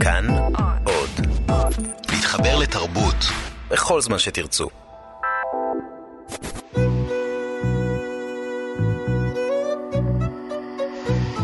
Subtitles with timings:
[0.00, 0.26] כאן
[0.84, 1.26] עוד.
[2.12, 3.16] להתחבר לתרבות
[3.70, 4.68] בכל זמן שתרצו.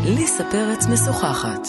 [0.03, 1.67] ליסה פרץ משוחחת.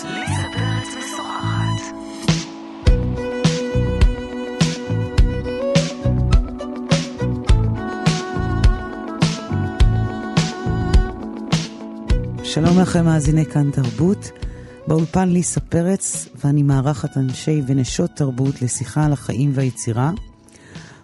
[12.44, 14.47] שלום לכם מאזיני כאן תרבות.
[14.88, 20.10] באולפן ליסה פרץ, ואני מארחת אנשי ונשות תרבות לשיחה על החיים והיצירה.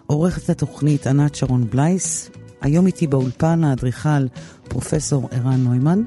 [0.05, 2.29] עורכת התוכנית ענת שרון בלייס.
[2.61, 4.27] היום איתי באולפן האדריכל
[4.69, 6.01] פרופסור ערן נוימן,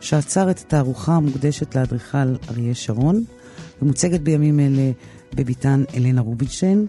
[0.00, 3.24] שעצר את התערוכה המוקדשת לאדריכל אריה שרון,
[3.82, 4.90] ומוצגת בימים אלה
[5.34, 6.86] בביתן אלנה רובינשטיין.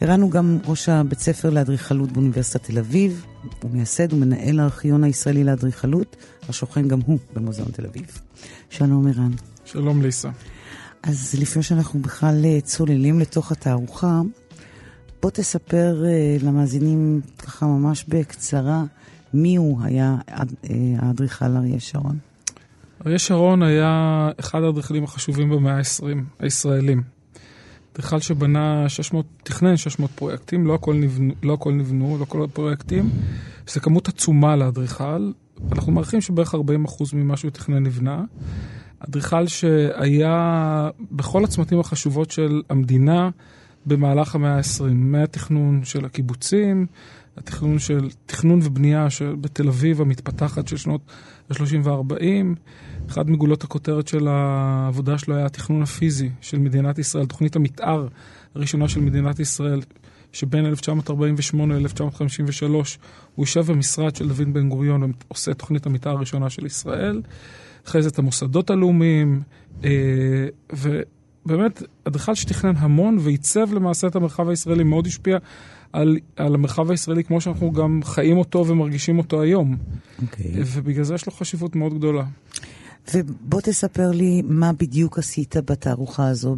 [0.00, 3.26] ערן הוא גם ראש הבית ספר לאדריכלות באוניברסיטת תל אביב.
[3.62, 6.16] הוא מייסד ומנהל הארכיון הישראלי לאדריכלות,
[6.48, 8.18] השוכן גם הוא במוזיאון תל אביב.
[8.70, 9.30] שלום ערן.
[9.64, 10.30] שלום ליסה.
[11.02, 14.20] אז לפני שאנחנו בכלל אה, צוללים לתוך התערוכה,
[15.22, 18.84] בוא תספר uh, למאזינים ככה ממש בקצרה
[19.34, 20.34] מי הוא היה uh,
[20.98, 22.18] האדריכל אריה שרון.
[23.06, 26.04] אריה שרון היה אחד האדריכלים החשובים במאה ה-20,
[26.38, 27.02] הישראלים.
[27.92, 33.10] אדריכל שבנה 600, תכנן 600 פרויקטים, לא הכל נבנו, לא הכל נבנו, לא כל הפרויקטים.
[33.68, 35.32] זו כמות עצומה לאדריכל.
[35.72, 36.58] אנחנו מעריכים שבערך 40%
[37.12, 38.24] ממה שהוא תכנן נבנה.
[39.08, 43.30] אדריכל שהיה בכל הצמתים החשובות של המדינה
[43.86, 46.86] במהלך המאה ה-20, מהתכנון של הקיבוצים,
[47.36, 51.00] התכנון של, תכנון ובנייה של, בתל אביב המתפתחת של שנות
[51.50, 52.58] ה-30 וה-40.
[53.08, 58.08] אחד מגולות הכותרת של העבודה שלו היה התכנון הפיזי של מדינת ישראל, תוכנית המתאר
[58.54, 59.80] הראשונה של מדינת ישראל,
[60.34, 62.64] שבין 1948 ל-1953
[63.34, 67.22] הוא יושב במשרד של דוד בן גוריון ועושה את תוכנית המתאר הראשונה של ישראל.
[67.86, 69.42] אחרי זה את המוסדות הלאומיים,
[69.84, 69.90] אה,
[70.72, 75.38] ובאמת, אדריכל שתכנן המון ועיצב למעשה את המרחב הישראלי, מאוד השפיע
[75.92, 79.76] על, על המרחב הישראלי כמו שאנחנו גם חיים אותו ומרגישים אותו היום.
[79.76, 80.22] Okay.
[80.22, 80.52] אוקיי.
[80.56, 82.24] ובגלל זה יש לו חשיבות מאוד גדולה.
[83.14, 86.56] ובוא תספר לי מה בדיוק עשית בתערוכה הזו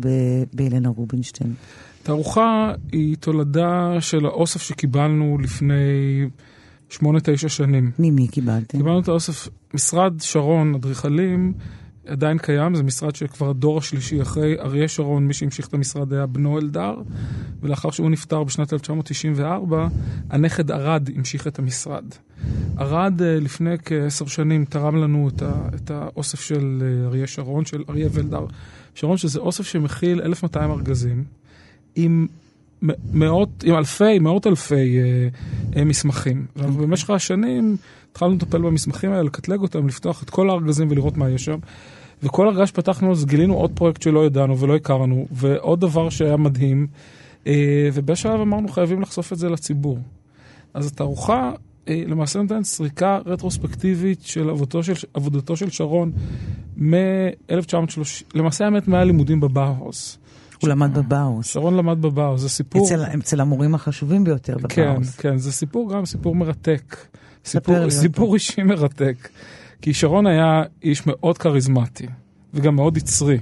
[0.52, 1.54] באלנה רובינשטיין.
[2.06, 5.74] תערוכה היא תולדה של האוסף שקיבלנו לפני
[6.88, 7.90] שמונה, תשע שנים.
[7.98, 8.78] ממי קיבלתם?
[8.78, 11.52] קיבלנו את האוסף, משרד שרון, אדריכלים,
[12.06, 16.26] עדיין קיים, זה משרד שכבר הדור השלישי אחרי אריה שרון, מי שהמשיך את המשרד היה
[16.26, 16.94] בנו אלדר,
[17.62, 19.88] ולאחר שהוא נפטר בשנת 1994,
[20.30, 22.04] הנכד ארד המשיך את המשרד.
[22.78, 27.64] ארד אה, לפני כעשר שנים תרם לנו את, ה, את האוסף של אה, אריה שרון,
[27.64, 28.46] של אריה ולדר
[28.94, 31.24] שרון, שזה אוסף שמכיל 1,200 ארגזים,
[31.96, 32.26] עם
[33.12, 35.28] מאות, עם אלפי, מאות אלפי אה,
[35.76, 36.46] אה, מסמכים.
[36.56, 36.82] ואנחנו.
[36.82, 37.76] במשך השנים
[38.12, 41.58] התחלנו לטפל במסמכים האלה, לקטלג אותם, לפתוח את כל הארגזים ולראות מה יש שם.
[42.22, 46.86] וכל ארגז שפתחנו, אז גילינו עוד פרויקט שלא ידענו ולא הכרנו, ועוד דבר שהיה מדהים.
[47.46, 49.98] אה, ובשלב אמרנו, חייבים לחשוף את זה לציבור.
[50.74, 51.52] אז התערוכה
[51.88, 56.12] אה, למעשה נותנת סריקה רטרוספקטיבית של עבודתו של, עבודתו של שרון
[56.76, 60.18] מ-1930, למעשה האמת מהלימודים בבאוהוס.
[60.60, 61.46] הוא למד בבאוס.
[61.46, 62.86] שרון למד בבאוס, זה סיפור...
[62.86, 64.70] אצל, אצל המורים החשובים ביותר בבאוס.
[65.16, 66.96] כן, כן, זה סיפור גם סיפור מרתק.
[67.44, 69.28] סיפור, סיפור אישי מרתק.
[69.82, 72.06] כי שרון היה איש מאוד כריזמטי,
[72.54, 73.38] וגם מאוד יצרי.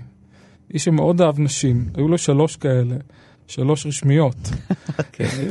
[0.75, 2.97] איש שמאוד אהב נשים, היו לו שלוש כאלה,
[3.47, 4.37] שלוש רשמיות.
[4.99, 5.49] אוקיי.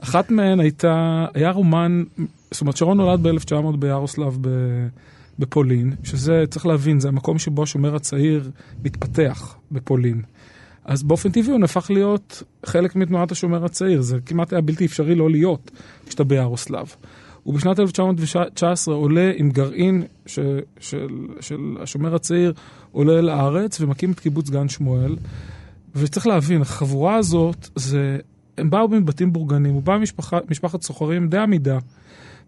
[0.00, 2.02] ואחת מהן הייתה, היה רומן,
[2.50, 4.38] זאת אומרת שרון נולד ב-1900 ביארוסלב
[5.40, 8.50] בפולין, שזה, צריך להבין, זה המקום שבו השומר הצעיר
[8.84, 10.22] מתפתח בפולין.
[10.84, 15.14] אז באופן טבעי הוא נהפך להיות חלק מתנועת השומר הצעיר, זה כמעט היה בלתי אפשרי
[15.14, 15.70] לא להיות
[16.06, 16.94] כשאתה ביארוסלב.
[17.42, 20.38] הוא בשנת 1919 עולה עם גרעין ש,
[20.80, 22.52] של, של השומר הצעיר,
[22.92, 25.16] עולה לארץ ומקים את קיבוץ גן שמואל.
[25.94, 28.18] וצריך להבין, החבורה הזאת, זה,
[28.58, 29.98] הם באו מבתים בורגנים, הוא בא
[30.48, 31.78] ממשפחת סוחרים די עמידה.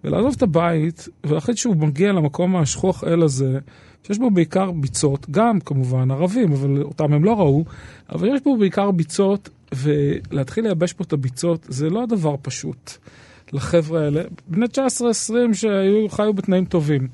[0.05, 3.59] ולעזוב את הבית, ולהחליט שהוא מגיע למקום השכוח אל הזה,
[4.07, 7.65] שיש בו בעיקר ביצות, גם כמובן ערבים, אבל אותם הם לא ראו,
[8.13, 12.91] אבל יש בו בעיקר ביצות, ולהתחיל לייבש פה את הביצות זה לא הדבר פשוט
[13.53, 14.23] לחבר'ה האלה.
[14.49, 14.75] בני 19-20
[15.53, 17.09] שחיו בתנאים טובים.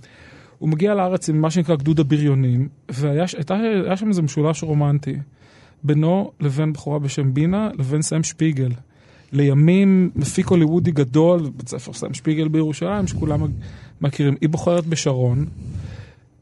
[0.58, 5.16] הוא מגיע לארץ עם מה שנקרא גדוד הבריונים, והיה שם איזה משולש רומנטי
[5.82, 8.70] בינו לבין בחורה בשם בינה לבין סם שפיגל.
[9.32, 13.40] לימים מפיק הוליוודי גדול, בית ספר סם שפיגל בירושלים, שכולם
[14.00, 14.34] מכירים.
[14.40, 15.46] היא בוחרת בשרון,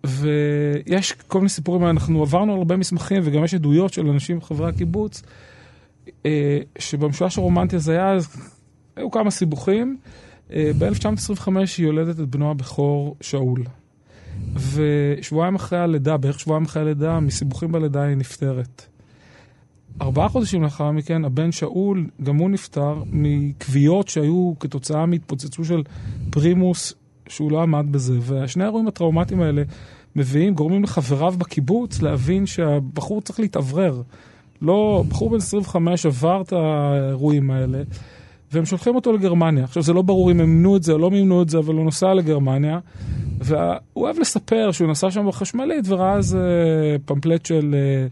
[0.05, 5.23] ויש כל מיני סיפורים, אנחנו עברנו הרבה מסמכים, וגם יש עדויות של אנשים חברי הקיבוץ,
[6.27, 8.19] אה, שבמשולש הרומנטי הזה היה,
[8.97, 9.97] היו כמה סיבוכים.
[10.53, 11.49] אה, ב-1925
[11.79, 13.63] היא יולדת את בנו הבכור שאול.
[14.55, 18.87] ושבועיים אחרי הלידה, בערך שבועיים אחרי הלידה, מסיבוכים בלידה היא נפטרת.
[20.01, 25.83] ארבעה חודשים לאחר מכן, הבן שאול, גם הוא נפטר מכוויות שהיו כתוצאה מהתפוצצות של
[26.31, 26.95] פרימוס,
[27.29, 28.19] שהוא לא עמד בזה.
[28.27, 29.63] ושני האירועים הטראומטיים האלה
[30.17, 34.03] מביאים, גורמים לחבריו בקיבוץ להבין שהבחור צריך להתאוורר.
[34.63, 37.83] לא, בחור בן 25 עבר את האירועים האלה,
[38.53, 39.65] והם שולחים אותו לגרמניה.
[39.65, 41.75] עכשיו, זה לא ברור אם הם מימנו את זה או לא מימנו את זה, אבל
[41.75, 42.79] הוא נוסע לגרמניה,
[43.39, 46.41] והוא אוהב לספר שהוא נסע שם בחשמלית וראה איזה
[47.05, 48.07] פמפלט של, אה,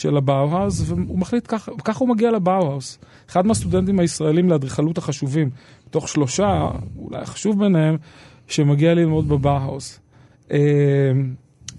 [0.00, 2.98] של הבאו-האוס, והוא מחליט ככה, ככה הוא מגיע לבאו-האוס.
[3.30, 5.50] אחד מהסטודנטים הישראלים לאדריכלות החשובים,
[5.88, 7.96] מתוך שלושה, אולי החשוב ביניהם,
[8.46, 10.00] שמגיע ללמוד בבאו-האוס.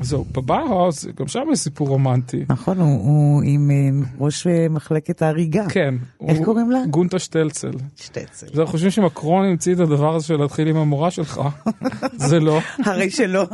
[0.02, 2.46] זהו, בבאו-האוס, גם שם יש סיפור רומנטי.
[2.50, 5.70] נכון, הוא, הוא עם אה, ראש אה, מחלקת האריגה.
[5.70, 5.96] כן.
[6.28, 6.80] איך הוא, קוראים לה?
[6.90, 7.72] גונטה שטולצל.
[7.96, 8.48] שטולצל.
[8.48, 11.42] אנחנו חושבים שמקרון המציא את הדבר הזה של להתחיל עם המורה שלך.
[12.30, 12.60] זה לא.
[12.86, 13.46] הרי שלא.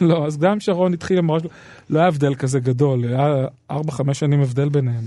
[0.00, 1.50] לא, אז גם שרון התחיל עם המורה שלו,
[1.90, 3.74] לא היה הבדל כזה גדול, היה 4-5
[4.12, 5.04] שנים הבדל ביניהם.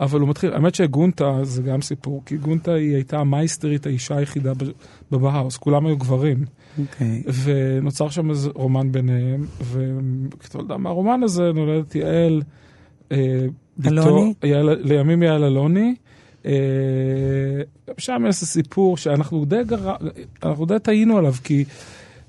[0.00, 4.52] אבל הוא מתחיל, האמת שגונטה זה גם סיפור, כי גונטה היא הייתה המייסטרית, האישה היחידה
[5.10, 6.44] בבהאוס, כולם היו גברים.
[6.78, 7.22] אוקיי.
[7.44, 12.42] ונוצר שם איזה רומן ביניהם, וכתולדה מהרומן הזה נולדת יעל,
[13.12, 13.46] אה,
[13.86, 14.34] אלוני?
[14.44, 15.94] יעל, לימים יעל אלוני.
[16.46, 16.52] אה,
[17.98, 19.94] שם יש סיפור שאנחנו די, גר...
[20.42, 21.64] אנחנו די טעינו עליו, כי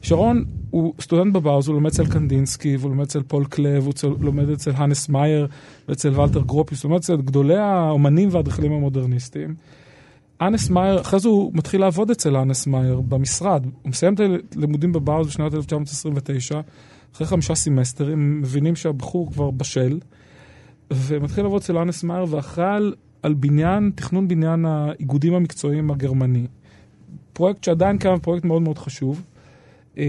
[0.08, 4.50] שרון הוא סטודנט בבאוהאוס, הוא לומד אצל קנדינסקי, והוא לומד אצל פול קלה, הוא לומד
[4.50, 5.48] אצל האנס מאייר
[5.88, 9.56] ואצל ולטר גרופיוס, הוא לומד אצל גדולי האומנים והאדריכלים המודרניסטים.
[10.42, 13.64] אנס מאייר, אחרי זה הוא מתחיל לעבוד אצל אנס מאייר במשרד.
[13.64, 14.20] הוא מסיים את
[14.56, 16.62] הלימודים בבאוהאוס בשנת 1929,
[17.16, 20.00] אחרי חמישה סמסטרים, מבינים שהבחור כבר בשל,
[20.92, 22.94] ומתחיל לעבוד אצל אנס מאייר ואחראי על,
[23.24, 26.48] על בניין, תכנון בניין האיגודים המקצועיים הגרמני.
[27.34, 29.22] פרויקט שעדיין קיים, פרויקט מאוד מאוד חשוב.
[29.98, 30.04] אה,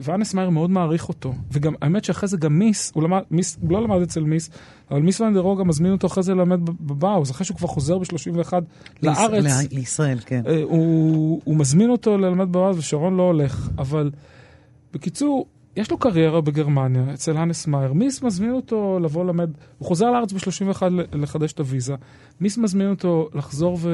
[0.00, 1.34] ואנס מאייר מאוד מעריך אותו.
[1.52, 4.50] וגם, האמת שאחרי זה גם מיס, הוא, למד, מיס, לא למד אצל מיס,
[4.90, 8.52] אבל מיס ואנדרוגה מזמין אותו אחרי זה ללמד בבאוז, אחרי שהוא כבר חוזר ב-31
[9.02, 9.44] לארץ.
[9.44, 10.42] ליש- לישראל, כן.
[10.46, 14.10] אה, הוא, הוא מזמין אותו ללמד בבאוז ושרון לא הולך, אבל
[14.94, 15.46] בקיצור,
[15.76, 20.32] יש לו קריירה בגרמניה אצל האנס מאייר, מיס מזמין אותו לבוא ללמד, הוא חוזר לארץ
[20.32, 20.82] ב-31
[21.12, 21.94] לחדש את הוויזה,
[22.40, 23.90] מיס מזמין אותו לחזור ו...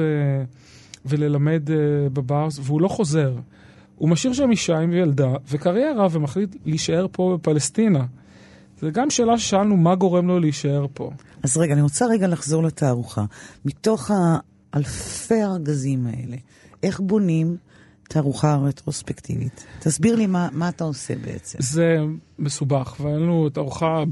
[1.05, 1.71] וללמד uh,
[2.13, 3.33] בבאוז, והוא לא חוזר.
[3.99, 8.05] הוא משאיר שם אישה עם ילדה וקריירה ומחליט להישאר פה בפלסטינה.
[8.81, 11.11] זו גם שאלה ששאלנו מה גורם לו להישאר פה.
[11.43, 13.25] אז רגע, אני רוצה רגע לחזור לתערוכה.
[13.65, 14.11] מתוך
[14.73, 16.37] האלפי הארגזים האלה,
[16.83, 17.57] איך בונים
[18.09, 19.65] תערוכה רטרוספקטיבית?
[19.79, 21.57] תסביר לי מה, מה אתה עושה בעצם.
[21.61, 21.97] זה
[22.39, 24.03] מסובך, והיה לנו את הארוחה,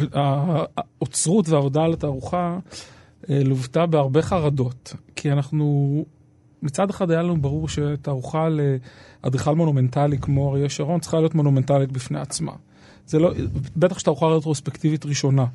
[0.78, 2.60] האוצרות והעבודה על התערוכה
[3.30, 6.06] אה, לוותה בהרבה חרדות, כי אנחנו,
[6.62, 12.20] מצד אחד היה לנו ברור שתערוכה לאדריכל מונומנטלי כמו אריה שרון צריכה להיות מונומנטלית בפני
[12.20, 12.52] עצמה.
[13.08, 13.34] זה לא,
[13.78, 15.46] בטח שתערוכה רטרוספקטיבית ראשונה.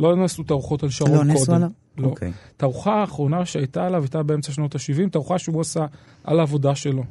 [0.00, 1.28] לא נעשו תערוכות על שרון לא קודם.
[1.28, 1.68] נעשו עליו?
[1.98, 2.08] לא.
[2.08, 2.32] אוקיי.
[2.56, 5.86] תערוכה האחרונה שהייתה עליו הייתה באמצע שנות ה-70, תערוכה שהוא עשה
[6.24, 7.02] על העבודה שלו.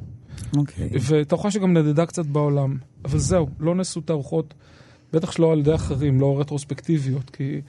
[0.56, 0.90] אוקיי.
[1.08, 2.76] ותערוכה שגם נדדה קצת בעולם.
[3.04, 4.54] אבל זהו, לא נעשו תערוכות,
[5.12, 7.60] בטח שלא על ידי אחרים, לא רטרוספקטיביות, כי...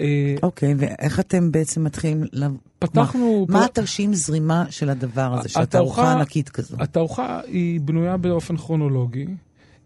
[0.00, 2.24] אה, אוקיי, ואיך אתם בעצם מתחילים...
[2.78, 3.46] פתחנו...
[3.48, 6.76] מה התרשים זרימה של הדבר הזה, של התערוכה- התערוכה ענקית כזו?
[6.80, 9.26] התערוכה היא בנויה באופן כרונולוגי,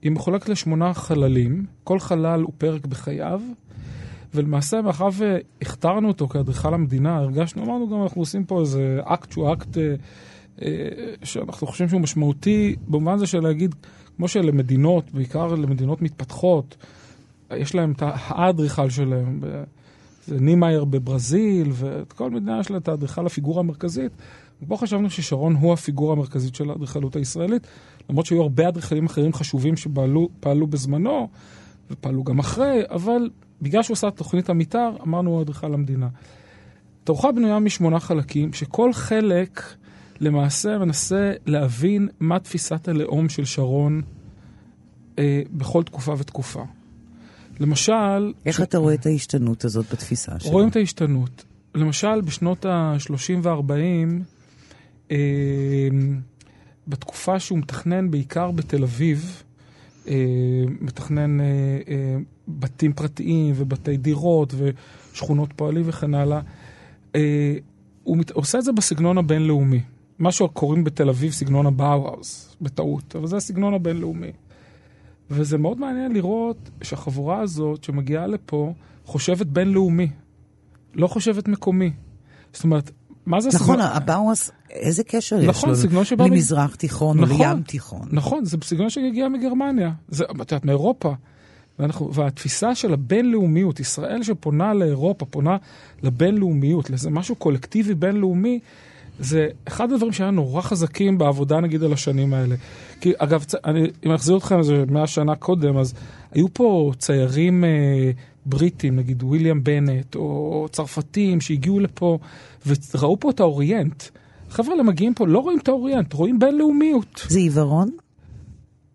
[0.02, 3.40] היא מחולקת לשמונה חללים, כל חלל הוא פרק בחייו,
[4.34, 9.52] ולמעשה, מאחר והכתרנו אותו כאדריכל המדינה, הרגשנו, אמרנו גם, אנחנו עושים פה איזה אקט שהוא
[9.52, 9.94] אקט אה,
[10.62, 10.68] אה,
[11.24, 13.74] שאנחנו חושבים שהוא משמעותי, במובן זה של להגיד,
[14.16, 16.76] כמו שלמדינות, בעיקר למדינות מתפתחות,
[17.56, 19.40] יש להם את האדריכל שלהם,
[20.40, 24.12] נימאייר בברזיל, ואת כל מדינה יש את האדריכל הפיגורה המרכזית.
[24.62, 27.66] ופה חשבנו ששרון הוא הפיגורה המרכזית של האדריכלות הישראלית,
[28.10, 31.28] למרות שהיו הרבה אדריכלים אחרים חשובים שפעלו פעלו בזמנו,
[31.90, 33.30] ופעלו גם אחרי, אבל
[33.62, 36.08] בגלל שהוא עשה את תוכנית המתאר, אמרנו הוא אדריכל המדינה.
[37.04, 39.62] תערוכה בנויה משמונה חלקים, שכל חלק
[40.20, 44.02] למעשה מנסה להבין מה תפיסת הלאום של שרון
[45.18, 46.62] אה, בכל תקופה ותקופה.
[47.60, 48.32] למשל...
[48.46, 50.50] איך ש- אתה רואה את ההשתנות הזאת בתפיסה שלו?
[50.50, 51.44] רואים את ההשתנות.
[51.74, 53.12] למשל, בשנות ה-30
[53.42, 54.22] וה-40,
[55.10, 55.16] אה,
[56.88, 59.42] בתקופה שהוא מתכנן בעיקר בתל אביב,
[60.08, 60.14] אה,
[60.80, 61.46] מתכנן אה,
[61.88, 62.16] אה,
[62.48, 64.54] בתים פרטיים ובתי דירות
[65.12, 66.40] ושכונות פועלים וכן הלאה,
[67.14, 67.54] אה,
[68.02, 69.80] הוא מת, עושה את זה בסגנון הבינלאומי.
[70.18, 74.30] מה שקוראים בתל אביב סגנון הבאו-האוס, בטעות, אבל זה הסגנון הבינלאומי.
[75.30, 78.72] וזה מאוד מעניין לראות שהחבורה הזאת שמגיעה לפה
[79.04, 80.08] חושבת בינלאומי,
[80.94, 81.90] לא חושבת מקומי.
[82.52, 82.90] זאת אומרת,
[83.26, 85.50] מה זה נכון, סגנון- הבאוהאוס, איזה קשר יש לו?
[85.50, 88.08] נכון, סגנון שבא למזרח תיכון או נכון, לים תיכון.
[88.12, 89.90] נכון, זה סגנון שהגיע מגרמניה.
[90.08, 91.14] זה, את יודעת, מאירופה.
[91.78, 95.56] ואנחנו, והתפיסה של הבינלאומיות, ישראל שפונה לאירופה, פונה
[96.02, 98.58] לבינלאומיות, לאיזה משהו קולקטיבי בינלאומי,
[99.18, 102.54] זה אחד הדברים שהיה נורא חזקים בעבודה נגיד על השנים האלה.
[103.00, 105.94] כי אגב, אני, אם אחזיר אתכם איזה מאה שנה קודם, אז
[106.32, 108.10] היו פה ציירים אה,
[108.46, 112.18] בריטים, נגיד וויליאם בנט, או צרפתים שהגיעו לפה
[112.94, 114.02] וראו פה את האוריינט.
[114.50, 117.26] חבר'ה האלה מגיעים פה, לא רואים את האוריינט, רואים בינלאומיות.
[117.28, 117.90] זה עיוורון?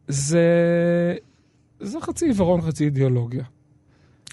[0.08, 0.42] זה...
[1.80, 3.44] זה חצי עיוורון, חצי אידיאולוגיה.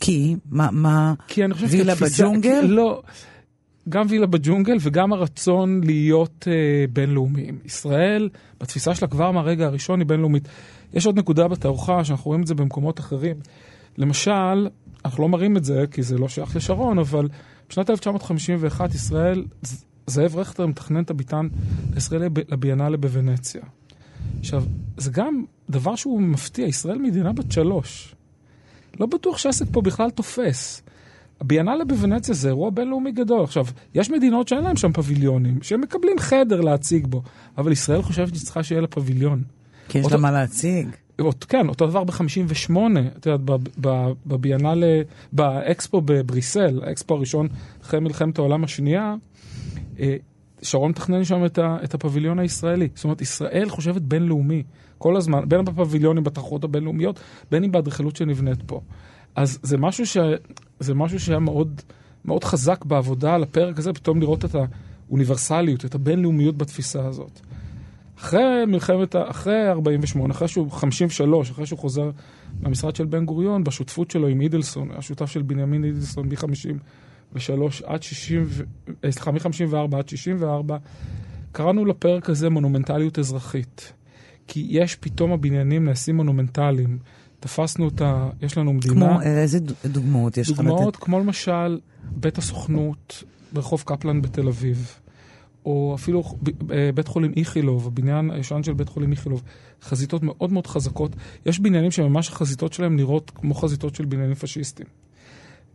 [0.01, 0.37] כי?
[0.51, 2.61] מה, מה כי אני חושב וילה כתפיסה- בג'ונגל?
[2.63, 3.03] כי- לא,
[3.91, 7.59] גם וילה בג'ונגל וגם הרצון להיות אה, בינלאומיים.
[7.65, 8.29] ישראל,
[8.61, 10.49] בתפיסה שלה כבר מהרגע הראשון היא בינלאומית.
[10.95, 13.37] יש עוד נקודה בתערוכה שאנחנו רואים את זה במקומות אחרים.
[13.99, 14.69] למשל,
[15.05, 17.29] אנחנו לא מראים את זה כי זה לא שייך לשרון, אבל
[17.69, 19.45] בשנת 1951 ישראל,
[20.07, 21.49] זאב רכטר מתכנן את הביתן
[21.95, 23.63] הישראלי ב- לביאנלה בוונציה.
[24.41, 24.65] עכשיו,
[24.97, 28.15] זה גם דבר שהוא מפתיע, ישראל מדינה בת שלוש.
[29.01, 30.83] לא בטוח שהעסק פה בכלל תופס.
[31.41, 33.45] הביאנלה בוונציה זה אירוע בינלאומי גדול.
[33.45, 37.23] עכשיו, יש מדינות שאין להם שם פביליונים, שהם מקבלים חדר להציג בו,
[37.59, 39.43] אבל ישראל חושבת שהיא צריכה שיהיה לה פביליון.
[39.89, 40.89] כי יש אותו- לה מה להציג.
[41.49, 42.73] כן, אותו דבר ב-58,
[43.17, 43.61] את יודעת,
[44.27, 47.49] בביאנלה, באקספו בבריסל, האקספו הראשון
[47.83, 49.15] אחרי מלחמת העולם השנייה,
[50.01, 50.17] אה,
[50.63, 52.89] שרון מתכנן שם את, ה, את הפביליון הישראלי.
[52.95, 54.63] זאת אומרת, ישראל חושבת בינלאומי
[54.99, 57.21] כל הזמן, בין בפביליונים, בתחרות הבינלאומיות,
[57.51, 58.81] בין אם באדריכלות שנבנית פה.
[59.37, 60.17] אז זה משהו, ש,
[60.81, 61.81] זה משהו שהיה מאוד,
[62.25, 64.57] מאוד חזק בעבודה על הפרק הזה, פתאום לראות את
[65.09, 67.41] האוניברסליות, את הבינלאומיות בתפיסה הזאת.
[68.19, 72.11] אחרי מלחמת, אחרי 48, אחרי שהוא 53, אחרי שהוא חוזר
[72.63, 77.39] למשרד של בן גוריון, בשותפות שלו עם אידלסון, היה שותף של בנימין אידלסון מ-53
[77.85, 78.63] עד 60, ו-
[79.05, 80.77] אה, סליחה, מ-54 עד 64,
[81.53, 83.93] קראנו לפרק הזה מונומנטליות אזרחית.
[84.47, 86.99] כי יש פתאום הבניינים נעשים מונומנטליים.
[87.41, 88.31] תפסנו את ה...
[88.43, 88.95] יש לנו מדינה...
[88.95, 90.69] כמו, איזה דוגמאות יש לך לתת?
[90.69, 91.81] דוגמאות כמו למשל
[92.11, 94.95] בית הסוכנות ברחוב קפלן בתל אביב,
[95.65, 96.23] או אפילו
[96.71, 99.43] אה, בית חולים איכילוב, הבניין הישן של בית חולים איכילוב,
[99.83, 101.17] חזיתות מאוד מאוד חזקות.
[101.47, 104.89] יש בניינים שממש החזיתות שלהם נראות כמו חזיתות של בניינים פשיסטיים.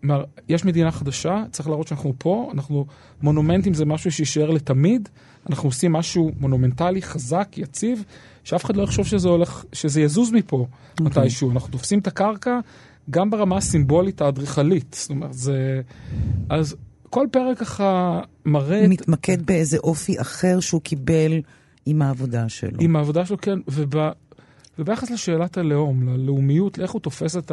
[0.02, 2.86] כלומר, יש מדינה חדשה, צריך להראות שאנחנו פה, אנחנו,
[3.22, 5.10] מונומנטים זה משהו שיישאר לתמיד,
[5.50, 8.04] אנחנו עושים משהו מונומנטלי, חזק, יציב,
[8.44, 11.04] שאף אחד לא יחשוב שזה הולך, שזה יזוז מפה okay.
[11.04, 11.52] מתישהו.
[11.52, 12.60] אנחנו תופסים את הקרקע
[13.10, 14.96] גם ברמה הסימבולית האדריכלית.
[15.00, 15.82] זאת אומרת, זה...
[16.50, 16.76] אז
[17.10, 18.88] כל פרק ככה מראה...
[18.88, 21.42] מתמקד באיזה אופי אחר שהוא קיבל
[21.86, 22.78] עם העבודה שלו.
[22.80, 23.96] עם העבודה שלו, כן, וב...
[24.80, 27.52] וביחס לשאלת הלאום, ללאומיות, לאיך הוא תופס את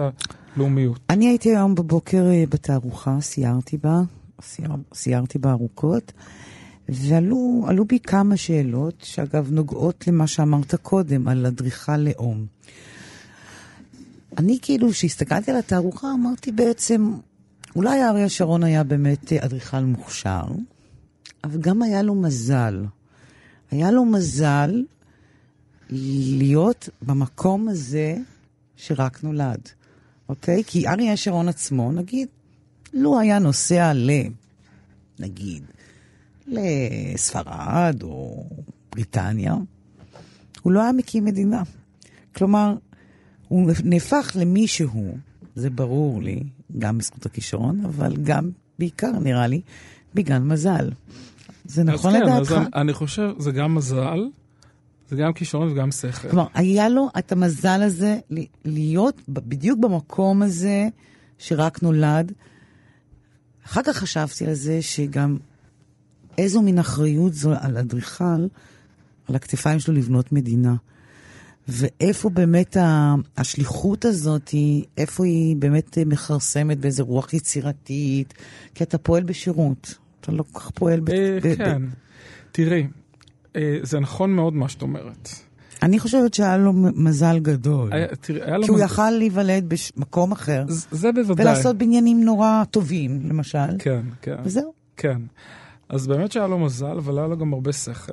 [0.57, 1.01] הלאומיות.
[1.11, 4.01] אני הייתי היום בבוקר אה, בתערוכה, סיירתי בה,
[4.43, 6.13] סייר, סיירתי בה ארוכות,
[6.89, 12.47] ועלו עלו בי כמה שאלות, שאגב נוגעות למה שאמרת קודם, על אדריכל לאום.
[14.39, 17.13] אני כאילו, כשהסתכלתי על התערוכה, אמרתי בעצם,
[17.77, 20.45] אולי אריה שרון היה באמת אדריכל מוכשר,
[21.45, 22.85] אבל גם היה לו מזל.
[23.71, 24.83] היה לו מזל
[25.91, 28.17] להיות במקום הזה
[28.77, 29.69] שרק נולד.
[30.29, 30.65] אוקיי?
[30.67, 32.29] כי אריה שרון עצמו, נגיד,
[32.93, 34.11] לו היה נוסע ל...
[35.19, 35.63] נגיד,
[36.47, 38.47] לספרד או
[38.93, 39.55] בריטניה,
[40.63, 41.63] הוא לא היה מקים מדינה.
[42.35, 42.75] כלומר,
[43.49, 45.17] הוא נהפך למישהו,
[45.55, 46.43] זה ברור לי,
[46.79, 49.61] גם בזכות הכישרון, אבל גם, בעיקר נראה לי,
[50.15, 50.91] בגלל מזל.
[51.65, 52.53] זה נכון כן, לדעתך?
[52.53, 54.29] אז אני, אני חושב, זה גם מזל,
[55.09, 56.29] זה גם כישרון וגם שכל.
[56.29, 58.19] כלומר, היה לו את המזל הזה
[58.65, 60.89] להיות בדיוק במקום הזה
[61.39, 62.33] שרק נולד.
[63.67, 65.37] אחר כך חשבתי על זה שגם
[66.39, 68.47] איזו מין אחריות זו על אדריכל,
[69.29, 70.75] על הכתפיים שלו לבנות מדינה.
[71.69, 72.77] ואיפה באמת
[73.37, 78.35] השליחות הזאת, היא, איפה היא באמת מכרסמת באיזה רוח יצירתית,
[78.75, 79.95] כי אתה פועל בשירות.
[80.21, 81.11] אתה לא כל כך פועל ב...
[81.11, 81.83] אה, כן,
[82.53, 82.87] תראי,
[83.57, 85.29] אה, זה נכון מאוד מה שאת אומרת.
[85.83, 87.93] אני חושבת שהיה לו מזל גדול.
[87.93, 88.63] היה, תראי, היה לו...
[88.65, 91.47] כי הוא מזל- יכל להיוולד במקום אחר, זה בוודאי.
[91.47, 94.73] ולעשות בניינים נורא טובים, למשל, כן, כן, וזהו.
[94.97, 95.19] כן.
[95.93, 98.13] אז באמת שהיה לו מזל, אבל היה לו גם הרבה שכל.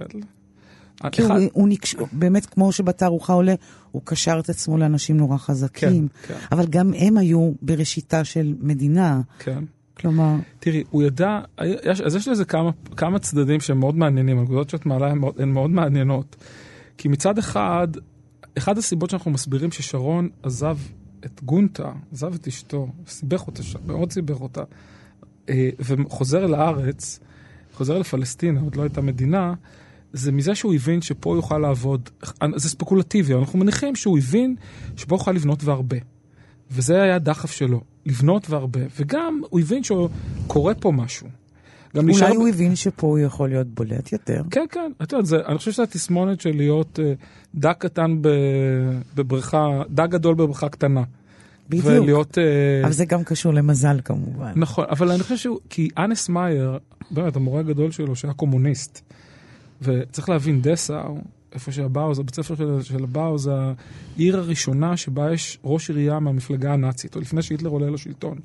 [1.11, 1.95] כי הוא, אחד- הוא נקש...
[2.11, 3.53] באמת, כמו שבתערוכה עולה,
[3.91, 6.07] הוא קשר את עצמו לאנשים נורא חזקים.
[6.07, 6.39] כן, כן.
[6.51, 9.21] אבל גם הם היו בראשיתה של מדינה.
[9.39, 9.63] כן.
[9.97, 11.39] כלומר, תראי, הוא ידע,
[11.83, 15.41] יש, אז יש לזה כמה, כמה צדדים שהם מאוד מעניינים, הנקודות שאת מעלה הן מאוד,
[15.41, 16.35] הן מאוד מעניינות.
[16.97, 17.87] כי מצד אחד,
[18.57, 20.77] אחד הסיבות שאנחנו מסבירים ששרון עזב
[21.25, 24.61] את גונטה, עזב את אשתו, סיבך אותה, מאוד סיבך אותה,
[25.49, 27.19] אה, וחוזר לארץ,
[27.79, 29.53] חוזר לפלסטינה, עוד לא הייתה מדינה,
[30.13, 32.09] זה מזה שהוא הבין שפה הוא יוכל לעבוד,
[32.55, 34.55] זה ספקולטיבי, אנחנו מניחים שהוא הבין
[34.95, 35.97] שפה הוא יוכל לבנות והרבה.
[36.71, 38.79] וזה היה הדחף שלו, לבנות והרבה.
[38.99, 41.27] וגם הוא הבין שקורה פה משהו.
[41.95, 42.27] אולי נשאר...
[42.27, 44.41] הוא הבין שפה הוא יכול להיות בולט יותר.
[44.51, 44.91] כן, כן.
[45.03, 48.17] את יודעת, אני חושב שזו התסמונת של להיות uh, דג קטן
[49.15, 51.03] בבריכה, דג גדול בבריכה קטנה.
[51.69, 51.85] בדיוק.
[51.85, 52.37] ולהיות...
[52.37, 52.85] Uh...
[52.85, 54.51] אבל זה גם קשור למזל כמובן.
[54.55, 55.59] נכון, אבל אני חושב שהוא...
[55.69, 56.77] כי אנס מאייר,
[57.11, 59.01] באמת, המורה הגדול שלו, שהיה קומוניסט,
[59.81, 61.17] וצריך להבין, דסאו,
[61.53, 63.51] איפה שהבאוז, הבית ספר של, של הבאוז, זה
[64.17, 68.37] העיר הראשונה שבה יש ראש עירייה מהמפלגה הנאצית, או לפני שהיטלר עולה לשלטון.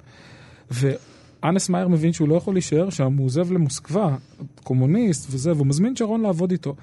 [0.71, 4.17] ואנס מאייר מבין שהוא לא יכול להישאר שם, הוא עוזב למוסקבה,
[4.63, 6.75] קומוניסט וזה, והוא מזמין שרון לעבוד איתו.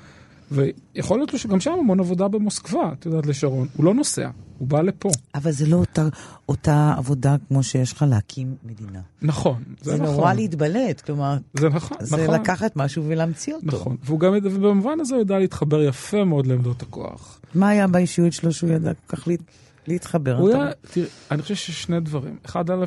[0.52, 3.68] ויכול להיות לו שגם שם המון עבודה במוסקבה, את יודעת, לשרון.
[3.76, 5.10] הוא לא נוסע, הוא בא לפה.
[5.36, 6.08] אבל זה לא אותה,
[6.50, 9.02] אותה עבודה כמו שיש לך להקים מדינה.
[9.22, 10.08] נכון, זה, זה נכון.
[10.08, 11.38] זה נורא להתבלט, כלומר...
[11.54, 12.28] זה נכון, זה נכון.
[12.28, 13.66] זה לקחת משהו ולהמציא אותו.
[13.68, 17.42] נכון, והוא גם, ובמובן הזה הוא ידע להתחבר יפה מאוד לעמדות הכוח.
[17.56, 19.40] מה היה באישיות שלו שהוא ידע כל כך להת,
[19.88, 20.38] להתחבר?
[20.38, 22.38] הוא היה, תראה, אני חושב ששני דברים.
[22.46, 22.86] אחד, א',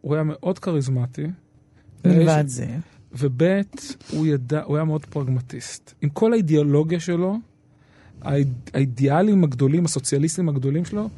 [0.00, 1.26] הוא היה מאוד כריזמטי.
[2.04, 2.66] מלבד זה.
[3.18, 3.42] וב'
[4.10, 5.94] הוא ידע, הוא היה מאוד פרגמטיסט.
[6.02, 7.38] עם כל האידיאולוגיה שלו,
[8.74, 11.08] האידיאלים הגדולים, הסוציאליסטים הגדולים שלו,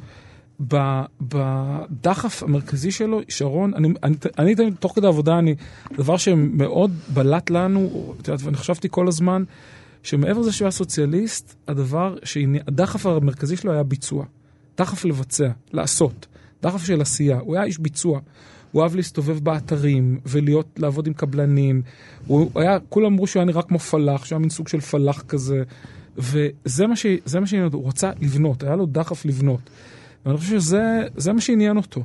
[1.21, 3.93] בדחף המרכזי שלו, שרון, אני,
[4.39, 5.55] אני תוך כדי עבודה, אני,
[5.97, 9.43] דבר שמאוד בלט לנו, את יודעת, ואני חשבתי כל הזמן,
[10.03, 12.15] שמעבר לזה שהוא היה סוציאליסט, הדבר,
[12.67, 14.25] הדחף המרכזי שלו היה ביצוע.
[14.77, 16.27] דחף לבצע, לעשות.
[16.61, 17.39] דחף של עשייה.
[17.39, 18.19] הוא היה איש ביצוע.
[18.75, 21.81] הוא אהב להסתובב באתרים ולהיות, לעבוד עם קבלנים.
[22.27, 25.21] הוא היה, כולם אמרו שהוא היה נראה כמו פלאח, שהוא היה מין סוג של פלאח
[25.21, 25.63] כזה.
[26.17, 29.59] וזה מה שעניין אותו, הוא רצה לבנות, היה לו דחף לבנות.
[30.25, 32.01] ואני חושב שזה מה שעניין אותו.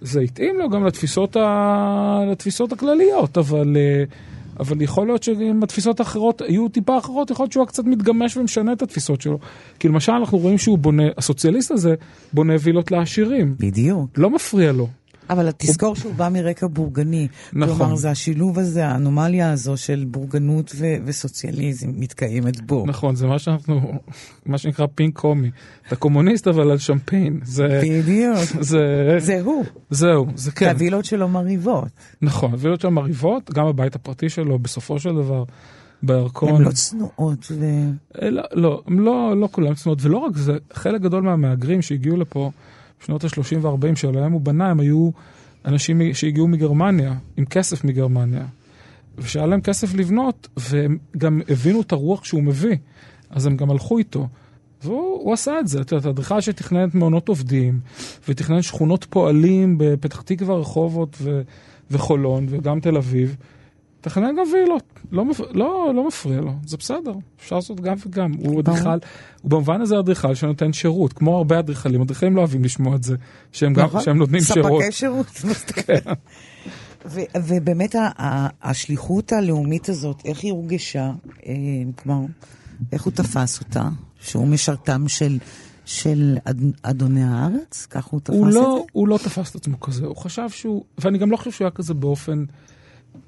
[0.00, 4.04] זה התאים לו גם לתפיסות, ה, לתפיסות הכלליות, אבל, אה,
[4.60, 8.36] אבל יכול להיות שאם התפיסות האחרות היו טיפה אחרות, יכול להיות שהוא היה קצת מתגמש
[8.36, 9.38] ומשנה את התפיסות שלו.
[9.78, 11.94] כי למשל אנחנו רואים שהוא בונה, הסוציאליסט הזה
[12.32, 13.54] בונה וילות לעשירים.
[13.58, 14.10] בדיוק.
[14.18, 14.88] לא מפריע לו.
[15.30, 17.28] אבל תזכור שהוא בא מרקע בורגני.
[17.52, 17.76] נכון.
[17.76, 22.84] כלומר, זה השילוב הזה, האנומליה הזו של בורגנות ו- וסוציאליזם מתקיימת בו.
[22.86, 23.92] נכון, זה מה שאנחנו,
[24.46, 25.50] מה שנקרא פינק קומי.
[25.86, 27.40] אתה קומוניסט אבל על שמפיין.
[27.44, 27.80] זה...
[27.82, 28.38] בדיוק.
[28.60, 28.78] זה...
[29.18, 29.64] זה הוא.
[29.90, 30.66] זהו, זה כן.
[30.66, 31.88] והווילות שלו מרהיבות.
[32.22, 35.44] נכון, הווילות שלו מרהיבות, גם הבית הפרטי שלו, בסופו של דבר.
[36.02, 36.54] בירקון.
[36.54, 37.64] הן לא צנועות ו...
[38.22, 42.50] לא, לא, הם לא, לא כולם צנועות, ולא רק זה, חלק גדול מהמהגרים שהגיעו לפה,
[43.00, 45.10] בשנות ה-30 וה-40 שלהם הוא בנה, הם היו
[45.64, 48.44] אנשים שהגיעו מגרמניה, עם כסף מגרמניה.
[49.18, 52.76] ושהיה להם כסף לבנות, והם גם הבינו את הרוח שהוא מביא,
[53.30, 54.28] אז הם גם הלכו איתו.
[54.82, 57.80] והוא עשה את זה, את יודעת, אדריכל שתכנן את מעונות עובדים,
[58.28, 61.42] ותכנן שכונות פועלים בפתח תקווה, רחובות ו-
[61.90, 63.36] וחולון, וגם תל אביב.
[64.00, 64.82] תכנן גם וילות,
[65.12, 68.32] לא, לא, לא מפריע לו, זה בסדר, אפשר לעשות גם וגם.
[68.32, 68.88] הוא אדריכל,
[69.42, 73.16] הוא במובן הזה אדריכל שנותן שירות, כמו הרבה אדריכלים, אדריכלים לא אוהבים לשמוע את זה,
[73.52, 74.00] שהם, גם, נכון.
[74.00, 74.82] שהם נותנים שירות.
[74.82, 75.26] ספקי שירות.
[75.86, 76.12] כן.
[77.46, 77.94] ובאמת
[78.62, 81.10] השליחות הלאומית הזאת, איך היא הורגשה,
[81.46, 81.52] אה,
[82.02, 82.26] כלומר,
[82.92, 83.88] איך הוא תפס אותה,
[84.20, 85.38] שהוא משרתם של...
[85.84, 87.86] של אד, אדוני הארץ?
[87.90, 88.84] ככה הוא תפס הוא את לא, זה?
[88.92, 91.70] הוא לא תפס את עצמו כזה, הוא חשב שהוא, ואני גם לא חושב שהוא היה
[91.70, 92.44] כזה באופן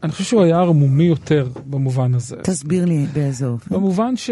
[0.02, 2.36] אני חושב שהוא היה ערמומי יותר במובן הזה.
[2.42, 3.74] תסביר לי באיזה אופן.
[3.74, 4.30] במובן ש...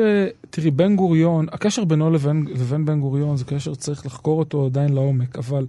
[0.50, 4.92] תראי, בן גוריון, הקשר בינו לבין, לבין בן גוריון זה קשר שצריך לחקור אותו עדיין
[4.92, 5.66] לעומק, אבל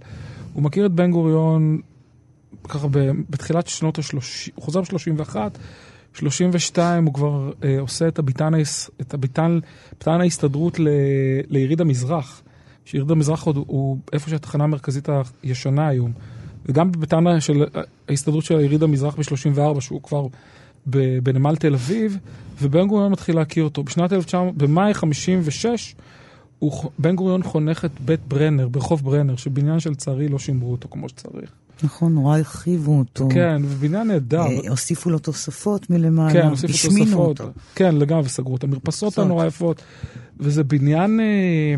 [0.52, 1.80] הוא מכיר את בן גוריון
[2.68, 4.14] ככה ב, בתחילת שנות ה-30,
[4.54, 5.36] הוא חוזר ב-31,
[6.14, 8.52] 32 הוא כבר אה, עושה את הביתן,
[9.00, 9.58] את הביתן,
[9.98, 10.88] ביתן ההסתדרות ל,
[11.48, 12.42] ליריד המזרח.
[12.84, 15.08] שיריד המזרח הוא, הוא איפה שהתחנה המרכזית
[15.42, 16.12] הישנה היום.
[16.66, 17.64] וגם בביתן של
[18.08, 20.26] ההסתדרות של היריד המזרח ב-34, שהוא כבר
[21.22, 22.18] בנמל תל אביב,
[22.62, 23.82] ובן גוריון מתחיל להכיר אותו.
[23.82, 25.94] בשנת 1900, במאי 56,
[26.58, 31.08] הוא, בן גוריון חונך את בית ברנר, ברחוב ברנר, שבניין שלצערי לא שימרו אותו כמו
[31.08, 31.50] שצריך.
[31.82, 33.28] נכון, נורא הרחיבו אותו.
[33.30, 34.42] כן, ובניין נהדר.
[34.42, 37.40] אה, הוסיפו לו תוספות מלמעלה, כן, הוסיפו תוספות.
[37.40, 37.52] אותו.
[37.74, 39.82] כן, לגמרי, סגרו את המרפסות הנורא יפות.
[40.40, 41.20] וזה בניין...
[41.20, 41.74] אה,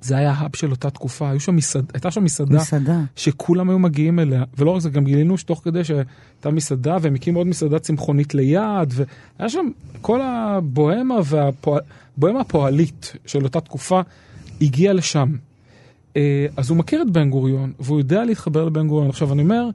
[0.00, 3.78] זה היה האב של אותה תקופה, היו שם מסעד, הייתה שם מסעדה, מסעדה, שכולם היו
[3.78, 7.78] מגיעים אליה, ולא רק זה, גם גילינו שתוך כדי שהייתה מסעדה, והם הקימו עוד מסעדה
[7.78, 9.66] צמחונית ליד, והיה שם
[10.00, 14.00] כל הבוהמה והבוהמה הפועלית של אותה תקופה
[14.60, 15.32] הגיעה לשם.
[16.16, 19.08] אה, אז הוא מכיר את בן גוריון, והוא יודע להתחבר לבן גוריון.
[19.08, 19.68] עכשיו אני אומר,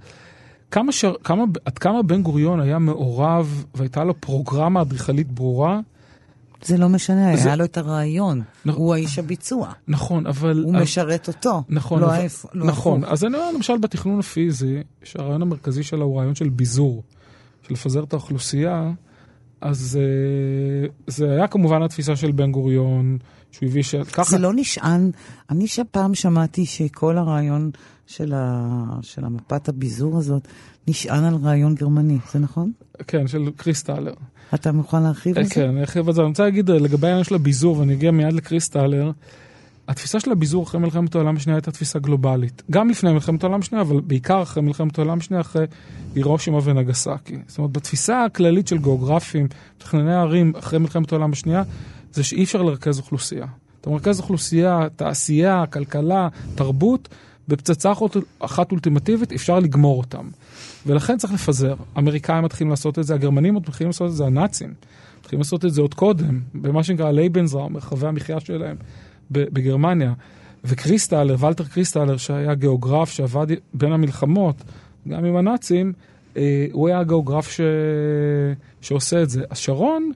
[0.71, 1.05] כמה ש...
[1.23, 1.43] כמה...
[1.65, 5.79] עד כמה בן גוריון היה מעורב והייתה לו פרוגרמה אדריכלית ברורה,
[6.63, 7.47] זה לא משנה, זה...
[7.47, 8.75] היה לו את הרעיון, נכ...
[8.75, 9.71] הוא האיש הביצוע.
[9.87, 10.63] נכון, אבל...
[10.63, 10.81] הוא אבל...
[10.81, 12.15] משרת אותו, נכון, לא אבל...
[12.15, 12.49] ההפך.
[12.53, 17.03] לא נכון, אז אני אומר למשל בתכנון הפיזי, שהרעיון המרכזי שלה הוא רעיון של ביזור,
[17.67, 18.91] של לפזר את האוכלוסייה,
[19.61, 23.17] אז אה, זה היה כמובן התפיסה של בן גוריון,
[23.51, 23.95] שהוא הביא ש...
[23.95, 24.31] ככה...
[24.31, 25.11] זה לא נשען,
[25.49, 27.71] אני שפעם שמעתי שכל הרעיון
[28.07, 28.85] של, ה...
[29.01, 30.47] של המפת הביזור הזאת
[30.87, 32.71] נשען על רעיון גרמני, זה נכון?
[33.07, 34.13] כן, של קריסטלר.
[34.53, 35.49] אתה מוכן להרחיב על זה?
[35.49, 36.21] כן, אני ארחיב על זה.
[36.21, 39.11] אני רוצה להגיד לגבי העניין של הביזור, ואני אגיע מיד לקריסטלר.
[39.87, 42.63] התפיסה של הביזור אחרי מלחמת העולם השנייה הייתה תפיסה גלובלית.
[42.71, 45.65] גם לפני מלחמת העולם השנייה, אבל בעיקר אחרי מלחמת העולם השנייה, אחרי
[46.15, 47.37] הירושימה ונגסקי.
[47.47, 51.63] זאת אומרת, בתפיסה הכללית של גיאוגרפים, מתכנני הערים אחרי מלחמת העולם השנייה,
[52.13, 53.45] זה שאי אפשר לרכז אוכלוסייה.
[53.81, 57.09] אתה מרכז אוכלוסייה, תעשייה, כלכלה, תרבות,
[57.47, 57.91] בפצצה
[58.39, 60.29] אחת אולטימטיבית אפשר לגמור אותם.
[60.85, 61.75] ולכן צריך לפזר.
[61.95, 64.73] האמריקאים מתחילים לעשות את זה, הגרמנים מתחילים לעשות את זה, הנאצים.
[65.19, 68.75] מתחילים לעשות את זה עוד קודם, במה שנקרא Lebensraum, מרחבי המחיה שלהם.
[69.31, 70.13] בגרמניה.
[70.63, 74.55] וקריסטלר, ולטר קריסטלר, שהיה גיאוגרף שעבד בין המלחמות,
[75.07, 75.93] גם עם הנאצים,
[76.37, 77.61] אה, הוא היה הגיאוגרף ש...
[78.81, 79.43] שעושה את זה.
[79.49, 80.11] אז שרון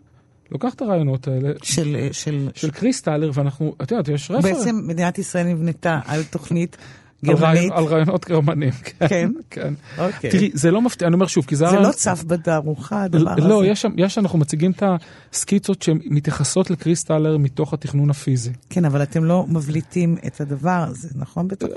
[0.52, 4.42] לוקח את הרעיונות האלה של, של, של קריסטלר, ואנחנו, את יודעת, יש reference.
[4.42, 6.78] בעצם מדינת ישראל נבנתה על תוכנית
[7.26, 7.72] גרמנית.
[7.72, 9.08] על רעיונות גרמנים, כן.
[9.08, 9.32] כן?
[9.50, 9.74] כן.
[9.98, 10.30] אוקיי.
[10.32, 11.68] תראי, זה לא מפתיע, אני אומר שוב, כי זה...
[11.68, 13.48] זה לא צף בתערוכה, הדבר הזה.
[13.48, 14.84] לא, יש, יש, אנחנו מציגים את
[15.32, 18.52] הסקיצות שמתייחסות לקריסטלר מתוך התכנון הפיזי.
[18.70, 21.48] כן, אבל אתם לא מבליטים את הדבר הזה, נכון?
[21.48, 21.70] בתוך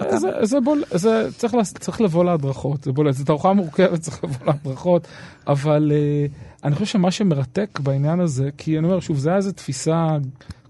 [0.43, 5.09] זה, בול, זה צריך, צריך לבוא להדרכות, זה בולט, זו תערוכה מורכבת, צריך לבוא להדרכות,
[5.47, 9.53] אבל uh, אני חושב שמה שמרתק בעניין הזה, כי אני אומר, שוב, זה היה איזו
[9.53, 10.07] תפיסה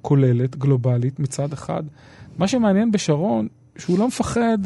[0.02, 1.82] כוללת, גלובלית, מצד אחד.
[2.38, 4.58] מה שמעניין בשרון, שהוא לא מפחד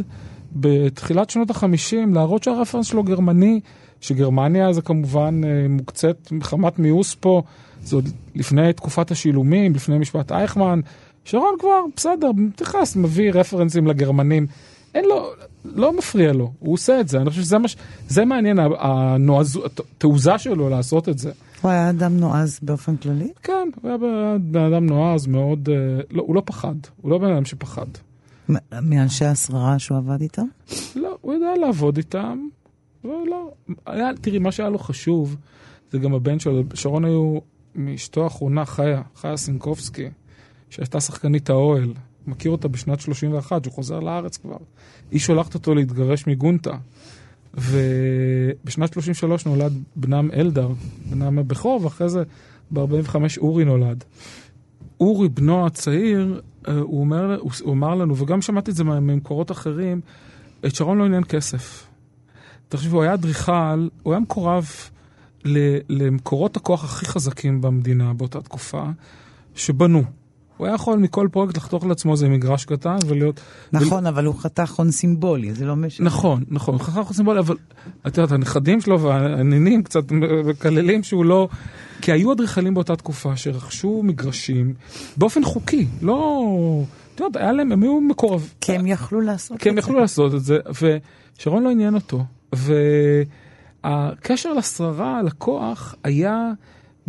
[0.52, 3.60] בתחילת שנות החמישים להראות שהרפרנס שלו גרמני,
[4.00, 7.42] שגרמניה זה כמובן אה, מוקצת מחמת מיאוס פה,
[7.82, 10.80] זה עוד לפני תקופת השילומים, לפני משפט אייכמן.
[11.24, 14.46] שרון כבר, בסדר, מתייחס, מביא רפרנסים לגרמנים.
[14.94, 15.30] אין לו,
[15.64, 17.18] לא מפריע לו, הוא עושה את זה.
[17.18, 17.76] אני חושב שזה מה ש...
[18.08, 21.30] זה מעניין, הנועז, התעוזה שלו לעשות את זה.
[21.62, 23.28] הוא היה אדם נועז באופן כללי?
[23.42, 23.98] כן, הוא היה
[24.40, 27.86] בן אדם נועז מאוד, אה, לא, הוא לא פחד, הוא לא בן אדם שפחד.
[28.82, 30.46] מאנשי השררה שהוא עבד איתם?
[30.96, 32.48] לא, הוא ידע לעבוד איתם.
[33.04, 33.52] לא,
[33.86, 35.36] היה, תראי, מה שהיה לו חשוב,
[35.90, 37.38] זה גם הבן שלו, שרון היו
[37.74, 40.08] מאשתו האחרונה, חיה, חיה סינקובסקי,
[40.70, 41.92] שהייתה שחקנית האוהל.
[42.26, 44.56] מכיר אותה בשנת 31, שהוא חוזר לארץ כבר.
[45.10, 46.76] היא שולחת אותו להתגרש מגונטה.
[47.54, 50.68] ובשנת 33 נולד בנם אלדר,
[51.10, 52.22] בנם הבכור, ואחרי זה
[52.70, 54.04] ב-45 אורי נולד.
[55.00, 56.40] אורי, בנו הצעיר,
[56.80, 60.00] הוא אומר, הוא אמר לנו, וגם שמעתי את זה ממקורות אחרים,
[60.66, 61.86] את שרון לא עניין כסף.
[62.68, 64.66] תחשב, הוא היה אדריכל, הוא היה מקורב
[65.88, 68.84] למקורות הכוח הכי חזקים במדינה באותה תקופה,
[69.54, 70.02] שבנו.
[70.56, 73.40] הוא היה יכול מכל פרויקט לחתוך לעצמו איזה מגרש קטן ולהיות...
[73.72, 74.06] נכון, ול...
[74.06, 76.06] אבל הוא חתך הון סימבולי, זה לא משנה.
[76.06, 77.56] נכון, נכון, הוא חתך הון סימבולי, אבל
[78.06, 80.12] את יודעת, הנכדים שלו והנינים קצת
[80.44, 81.48] מקללים שהוא לא...
[82.00, 84.74] כי היו אדריכלים באותה תקופה שרכשו מגרשים
[85.16, 86.42] באופן חוקי, לא...
[87.14, 88.52] את יודעת, היה להם, הם היו מקורב.
[88.60, 89.62] כי הם יכלו לעשות את זה.
[89.62, 90.58] כי הם יכלו לעשות את זה,
[91.38, 92.24] ושרון לא עניין אותו.
[93.84, 96.52] והקשר לשררה, לכוח, היה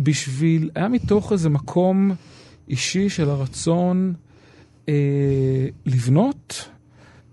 [0.00, 2.14] בשביל, היה מתוך איזה מקום
[2.70, 4.14] אישי של הרצון
[4.88, 4.94] אה,
[5.86, 6.68] לבנות,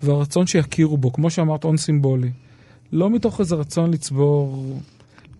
[0.01, 2.31] והרצון שיכירו בו, כמו שאמרת, הון סימבולי.
[2.91, 4.79] לא מתוך איזה רצון לצבור,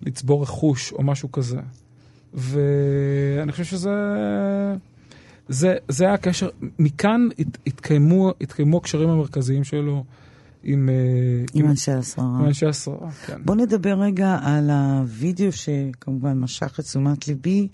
[0.04, 1.60] לצבור רכוש או משהו כזה.
[2.34, 3.92] ואני חושב שזה...
[5.48, 10.04] זה, זה היה הקשר, מכאן הת, התקיימו, התקיימו הקשרים המרכזיים שלו
[10.64, 10.90] עם...
[10.90, 10.96] אה,
[11.54, 12.40] עם, עם אנשי השררה.
[12.40, 13.42] עם אנשי השררה, כן.
[13.46, 17.68] בוא נדבר רגע על הווידאו שכמובן משך את תשומת ליבי,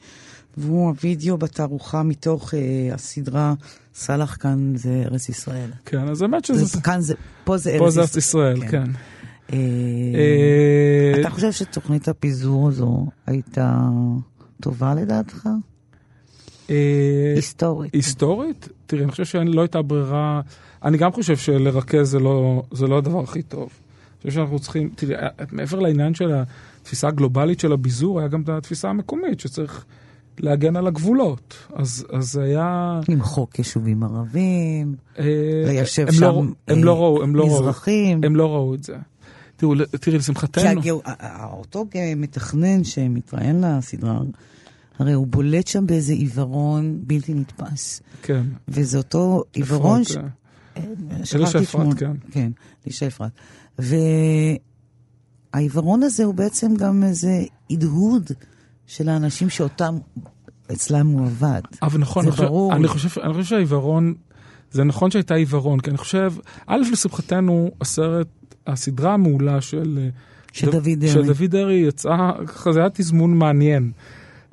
[0.57, 3.53] והוא הווידאו בתערוכה מתוך אה, הסדרה
[3.93, 5.69] סאלח כאן זה ארץ ישראל.
[5.85, 6.65] כן, אז האמת שזה...
[6.65, 8.67] זה, כאן זה, פה זה ארץ פה זה ארץ ישראל, כן.
[8.69, 8.91] כן.
[9.53, 9.57] אה,
[11.15, 13.79] אה, אתה חושב שתוכנית הפיזור הזו הייתה...
[14.61, 15.47] טובה לדעתך?
[16.69, 17.93] אה, היסטורית.
[17.93, 18.69] היסטורית?
[18.85, 20.41] תראי, אני חושב שלא הייתה ברירה,
[20.83, 23.69] אני גם חושב שלרכז זה לא, זה לא הדבר הכי טוב.
[23.69, 25.15] אני חושב שאנחנו צריכים, תראי,
[25.51, 29.85] מעבר לעניין של התפיסה הגלובלית של הביזור, היה גם את התפיסה המקומית, שצריך
[30.41, 31.55] להגן על הגבולות.
[31.73, 32.99] אז, אז היה...
[33.09, 35.25] למחוק יישובים ערבים, אה,
[35.65, 38.17] ליישב הם שם לא, הם לא ראו, הם לא מזרחים.
[38.17, 38.95] ראו, הם לא ראו את זה.
[39.55, 40.81] תראו, תראי, לשמחתנו...
[41.51, 44.19] אותו מתכנן שמתראיין לסדרה,
[44.99, 48.01] הרי הוא בולט שם באיזה עיוורון בלתי נתפס.
[48.21, 48.43] כן.
[48.67, 50.03] וזה אותו עיוורון...
[50.03, 50.17] ש...
[51.35, 52.11] אלישע אפרת, כן.
[52.31, 52.51] כן,
[52.87, 53.31] אלישע אפרת.
[55.53, 58.31] והעיוורון הזה הוא בעצם גם איזה הדהוד
[58.91, 59.97] של האנשים שאותם,
[60.71, 61.61] אצלם הוא עבד.
[61.81, 62.73] אבל נכון, זה ברור.
[62.73, 64.13] אני חושב, אני חושב שהעיוורון,
[64.71, 66.33] זה נכון שהייתה עיוורון, כי אני חושב,
[66.67, 68.27] א', לשמחתנו, הסרט
[68.67, 70.09] הסדרה המעולה של...
[70.53, 71.13] של דוד דרעי.
[71.13, 73.91] של דוד דרעי יצאה, ככה זה היה תזמון מעניין.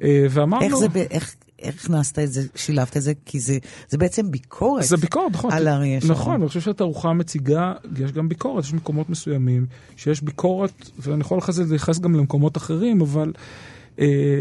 [0.03, 0.64] אה, ואמרנו...
[0.64, 3.12] איך זה, איך, איך הכנסת את זה, שילבת את זה?
[3.24, 4.85] כי זה, זה בעצם ביקורת.
[4.85, 5.53] זה ביקורת, נכון.
[5.53, 6.12] על אריה שרון.
[6.12, 11.38] נכון, אני חושב שהתערוכה מציגה, יש גם ביקורת, יש מקומות מסוימים שיש ביקורת, ואני יכול
[11.38, 13.42] אחרי זה להתייחס גם למקומות אחרים, אבל אה,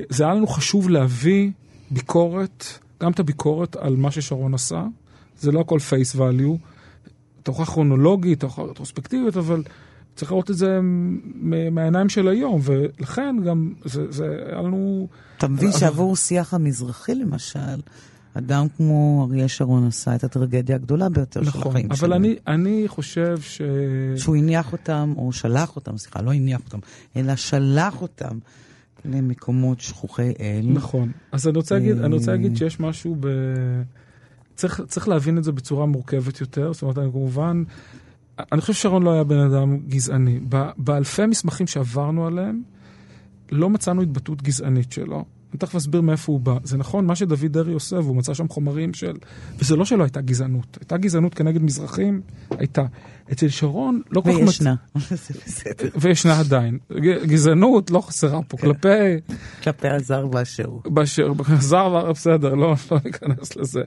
[0.10, 1.52] זה היה לנו חשוב להביא
[1.92, 2.66] ביקורת,
[3.04, 4.86] גם את הביקורת על מה ששרון עשה.
[5.40, 6.58] זה לא הכל face value,
[7.44, 9.64] תערוכה כרונולוגית, תערוכה רטרוספקטיבית, אבל
[10.16, 10.80] צריך לראות את זה
[11.72, 15.08] מהעיניים של היום, ולכן גם זה, זה היה לנו...
[15.38, 17.80] אתה מבין שעבור שיח המזרחי למשל,
[18.34, 22.08] אדם כמו אריה שרון עשה את הטרגדיה הגדולה ביותר נכון, של החיים שלו.
[22.08, 23.62] אבל אני, אני חושב ש...
[24.16, 26.80] שהוא הניח אותם, או שלח אותם, סליחה, לא הניח אותם,
[27.16, 28.38] אלא שלח אותם
[29.06, 30.66] למקומות שכוחי אל.
[30.74, 31.12] נכון.
[31.32, 33.28] אז אני רוצה להגיד, אני רוצה להגיד שיש משהו ב...
[34.56, 36.74] צריך, צריך להבין את זה בצורה מורכבת יותר.
[36.74, 37.64] זאת אומרת, אני כמובן...
[38.52, 40.40] אני חושב ששרון לא היה בן אדם גזעני.
[40.78, 42.62] באלפי מסמכים שעברנו עליהם,
[43.52, 45.26] לא מצאנו התבטאות גזענית שלו.
[45.58, 46.58] אני תכף אסביר מאיפה הוא בא.
[46.64, 49.14] זה נכון, מה שדוד דרעי עושה, והוא מצא שם חומרים של...
[49.60, 50.78] וזה לא שלא הייתה גזענות.
[50.80, 52.22] הייתה גזענות כנגד מזרחים,
[52.58, 52.86] הייתה.
[53.32, 54.38] אצל שרון לא כל כך...
[54.38, 54.76] וישנה.
[56.02, 56.78] וישנה עדיין.
[57.26, 58.68] גזענות לא חסרה פה, כן.
[58.68, 59.34] כלפי...
[59.64, 60.82] כלפי הזר באשר הוא.
[60.86, 63.82] באשר, הזר, בסדר, לא, לא ניכנס לזה.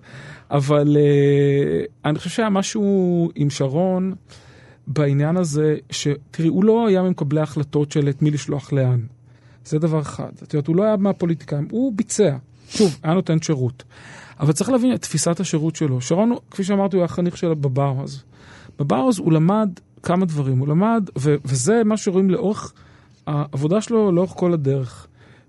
[0.50, 4.14] אבל uh, אני חושב שהיה משהו עם שרון
[4.86, 9.00] בעניין הזה, שתראי, הוא לא היה ממקבלי ההחלטות של את מי לשלוח לאן.
[9.70, 10.30] זה דבר אחד.
[10.42, 12.36] את יודעת, הוא לא היה מהפוליטיקאים, הוא ביצע.
[12.68, 13.82] שוב, היה נותן שירות.
[14.40, 16.00] אבל צריך להבין את תפיסת השירות שלו.
[16.00, 18.22] שרון, כפי שאמרתי, הוא היה חניך של הבאוהאוס.
[18.78, 19.68] בבאוהאוס הוא למד
[20.02, 20.58] כמה דברים.
[20.58, 22.72] הוא למד, ו- וזה מה שרואים לאורך
[23.26, 25.06] העבודה שלו, לאורך כל הדרך.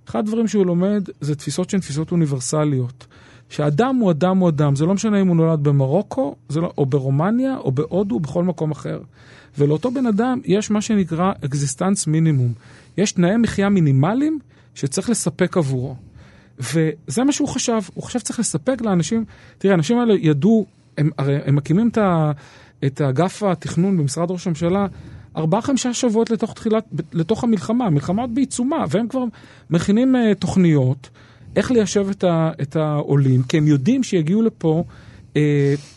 [0.10, 3.07] אחד הדברים שהוא לומד זה תפיסות שהן תפיסות אוניברסליות.
[3.52, 7.58] שאדם הוא אדם הוא אדם, זה לא משנה אם הוא נולד במרוקו, לא, או ברומניה,
[7.58, 9.00] או בהודו, או בכל מקום אחר.
[9.58, 12.54] ולאותו בן אדם יש מה שנקרא existence minimum.
[12.98, 14.40] יש תנאי מחיה מינימליים
[14.76, 15.96] שצריך לספק עבורו.
[16.60, 19.26] וזה מה שהוא חשב, הוא חשב שצריך לספק לאנשים,
[19.58, 20.66] תראה, האנשים האלה ידעו,
[20.98, 22.32] הם, הרי הם מקימים את, ה,
[22.86, 24.88] את אגף התכנון במשרד ראש הממשלה
[25.38, 29.24] ארבעה-חמישה שבועות לתוך, תחילת, לתוך המלחמה, המלחמה עוד בעיצומה, והם כבר
[29.70, 31.10] מכינים uh, תוכניות
[31.56, 34.84] איך ליישב את, ה, את העולים, כי הם יודעים שיגיעו לפה
[35.34, 35.38] uh,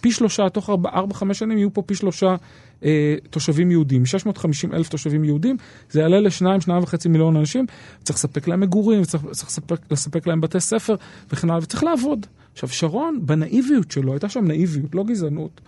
[0.00, 2.36] פי שלושה, תוך ארבע-חמש שנים יהיו פה פי שלושה
[2.84, 5.56] אה, תושבים יהודים, 650 אלף תושבים יהודים,
[5.90, 7.66] זה יעלה לשניים, שניים וחצי מיליון אנשים,
[8.02, 10.94] צריך לספק להם מגורים, צריך, צריך לספק, לספק להם בתי ספר
[11.32, 12.26] וכן הלאה, וצריך לעבוד.
[12.52, 15.60] עכשיו, שרון, בנאיביות שלו, הייתה שם נאיביות, לא גזענות.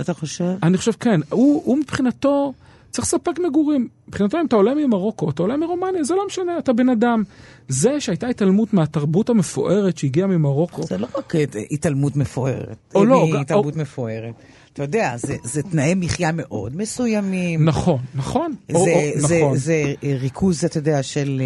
[0.00, 0.54] אתה חושב?
[0.62, 1.20] אני חושב, כן.
[1.30, 2.52] הוא, הוא מבחינתו...
[2.90, 3.88] צריך לספק מגורים.
[4.08, 7.22] מבחינתו אם אתה עולה ממרוקו, אתה עולה מרומניה, זה לא משנה, אתה בן אדם.
[7.68, 10.82] זה שהייתה התעלמות מהתרבות המפוארת שהגיעה ממרוקו...
[10.82, 11.32] זה לא רק
[11.70, 12.76] התעלמות מפוארת.
[12.94, 13.26] או לא.
[13.40, 13.80] התעלמות או...
[13.80, 14.34] מפוארת.
[14.72, 17.64] אתה יודע, זה, זה תנאי מחיה מאוד מסוימים.
[17.64, 18.54] נכון, נכון.
[18.68, 19.56] זה, או, או, זה, נכון.
[19.56, 21.42] זה ריכוז, אתה יודע, של,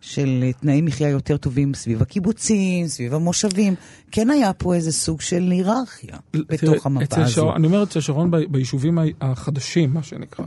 [0.00, 3.74] של תנאי מחיה יותר טובים סביב הקיבוצים, סביב המושבים.
[4.10, 7.32] כן היה פה איזה סוג של היררכיה בתוך המפה הזו.
[7.32, 10.44] שרון, אני אומר אצל שרון ביישובים החדשים, מה שנקרא,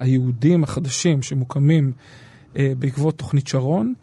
[0.00, 1.92] היהודים החדשים שמוקמים
[2.56, 3.94] אה, בעקבות תוכנית שרון,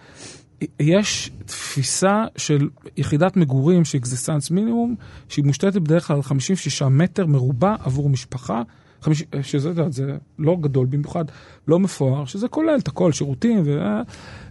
[0.80, 4.96] יש תפיסה של יחידת מגורים שהיא existence minimum,
[5.30, 8.62] שהיא מושתתת בדרך כלל על 56 מטר מרובע עבור משפחה,
[9.02, 11.26] חמיש, שזה זה לא גדול במיוחד,
[11.68, 13.80] לא מפואר, שזה כולל את הכל, שירותים, ו,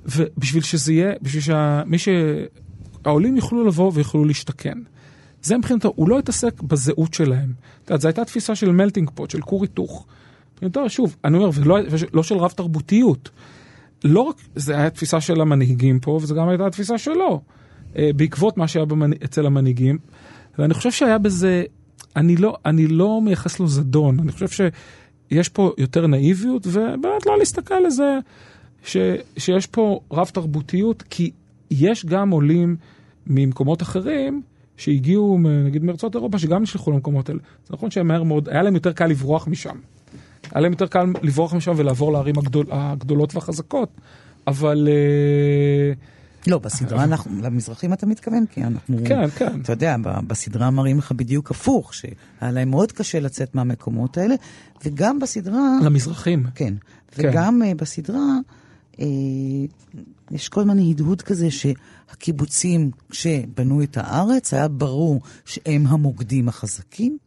[0.07, 2.09] ובשביל שזה יהיה, בשביל שמי ש...
[3.37, 4.79] יוכלו לבוא ויוכלו להשתכן.
[5.43, 7.53] זה מבחינתו, הוא לא התעסק בזהות שלהם.
[7.85, 10.07] את יודעת, זו הייתה תפיסה של melting pot, של כור היתוך.
[10.57, 13.31] מבחינתו, שוב, אני אומר, ולא, ולא של רב תרבותיות.
[14.05, 17.41] לא רק, זה היה תפיסה של המנהיגים פה, וזה גם הייתה התפיסה שלו,
[17.99, 19.11] אה, בעקבות מה שהיה במנ...
[19.25, 19.99] אצל המנהיגים.
[20.59, 21.65] ואני חושב שהיה בזה,
[22.17, 27.39] אני לא, אני לא מייחס לו זדון, אני חושב שיש פה יותר נאיביות, ובאמת לא
[27.39, 28.19] להסתכל על זה
[28.85, 28.97] ש,
[29.37, 31.31] שיש פה רב תרבותיות, כי
[31.71, 32.77] יש גם עולים
[33.27, 34.43] ממקומות אחרים,
[34.77, 37.41] שהגיעו נגיד מארצות אירופה, שגם נשלחו למקומות האלה.
[37.67, 39.77] זה נכון שהם מהר מאוד, היה להם יותר קל לברוח משם.
[40.53, 43.91] היה להם יותר קל לברוח משם ולעבור לערים הגדול, הגדולות והחזקות,
[44.47, 44.89] אבל...
[44.91, 45.93] אה,
[46.47, 48.97] לא, בסדרה אנחנו, למזרחים אתה מתכוון, כי אנחנו...
[49.05, 49.61] כן, כן.
[49.61, 54.35] אתה יודע, בסדרה מראים לך בדיוק הפוך, שהיה להם מאוד קשה לצאת מהמקומות האלה,
[54.85, 55.79] וגם בסדרה...
[55.85, 56.47] למזרחים.
[56.55, 56.75] כן.
[57.11, 57.29] כן.
[57.29, 57.77] וגם כן.
[57.77, 58.39] בסדרה,
[59.01, 59.07] אה,
[60.31, 67.19] יש כל מיני הדהוד כזה שהקיבוצים, כשבנו את הארץ, היה ברור שהם המוקדים החזקים,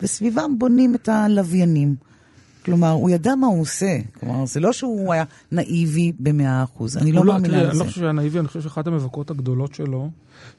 [0.00, 1.94] וסביבם בונים את הלוויינים.
[2.66, 3.98] כלומר, הוא ידע מה הוא עושה.
[4.20, 6.96] כלומר, זה לא שהוא היה נאיבי במאה אחוז.
[6.96, 7.70] אני לא, לא מאמינה לזה.
[7.70, 10.10] אני לא חושב שהוא היה נאיבי, אני חושב שאחת המבקרות הגדולות שלו,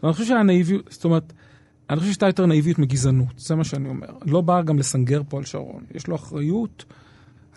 [0.03, 1.33] אני חושב שהיה נאיבי, זאת אומרת,
[1.89, 4.07] אני חושב שהייתה יותר נאיביות מגזענות, זה מה שאני אומר.
[4.25, 5.83] לא בא גם לסנגר פה על שרון.
[5.95, 6.85] יש לו אחריות,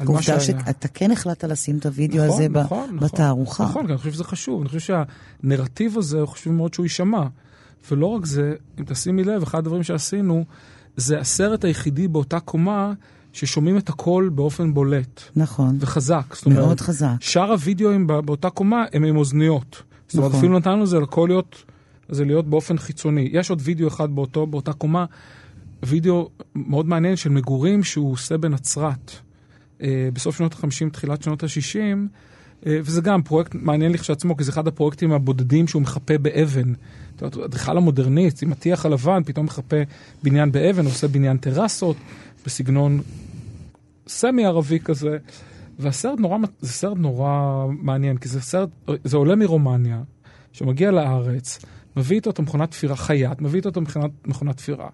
[0.06, 3.64] עובדה שאתה כן החלטת לשים את הוידאו נכון, הזה נכון, בתערוכה.
[3.64, 4.60] נכון, נכון, אני חושב שזה חשוב.
[4.60, 4.94] אני חושב
[5.42, 7.26] שהנרטיב הזה, חשוב מאוד שהוא יישמע.
[7.90, 10.44] ולא רק זה, אם תשימי לב, אחד הדברים שעשינו,
[10.96, 12.92] זה הסרט היחידי באותה קומה
[13.32, 15.22] ששומעים את הכל באופן בולט.
[15.36, 15.76] נכון.
[15.80, 16.34] וחזק.
[16.34, 17.14] זאת אומרת, מאוד חזק.
[17.20, 19.82] שאר הוידאוים באותה קומה הם עם אוזניות.
[20.08, 20.38] זאת אומרת, נכון.
[20.38, 21.64] אפילו נתנו לזה לכל להיות,
[22.08, 23.28] זה להיות באופן חיצוני.
[23.32, 25.04] יש עוד וידאו אחד באותו, באותה קומה,
[25.82, 29.12] וידאו מאוד מעניין של מגורים שהוא עושה בנצרת.
[29.82, 31.78] אה, בסוף שנות ה-50, תחילת שנות ה-60,
[32.66, 36.72] אה, וזה גם פרויקט מעניין לכשעצמו, כי זה אחד הפרויקטים הבודדים שהוא מחפה באבן.
[37.22, 39.76] אדריכל המודרניסט, עם הטיח הלבן, פתאום מחפה
[40.22, 41.96] בניין באבן, עושה בניין טרסות,
[42.46, 43.00] בסגנון
[44.08, 45.18] סמי ערבי כזה.
[45.80, 48.68] והסרט נורא, זה סרט נורא מעניין, כי זה סרט,
[49.04, 50.02] זה עולה מרומניה,
[50.52, 51.58] שמגיע לארץ,
[51.96, 53.76] מביא איתו את המכונת תפירה, חייט, מביא איתו את
[54.24, 54.88] המכונת תפירה.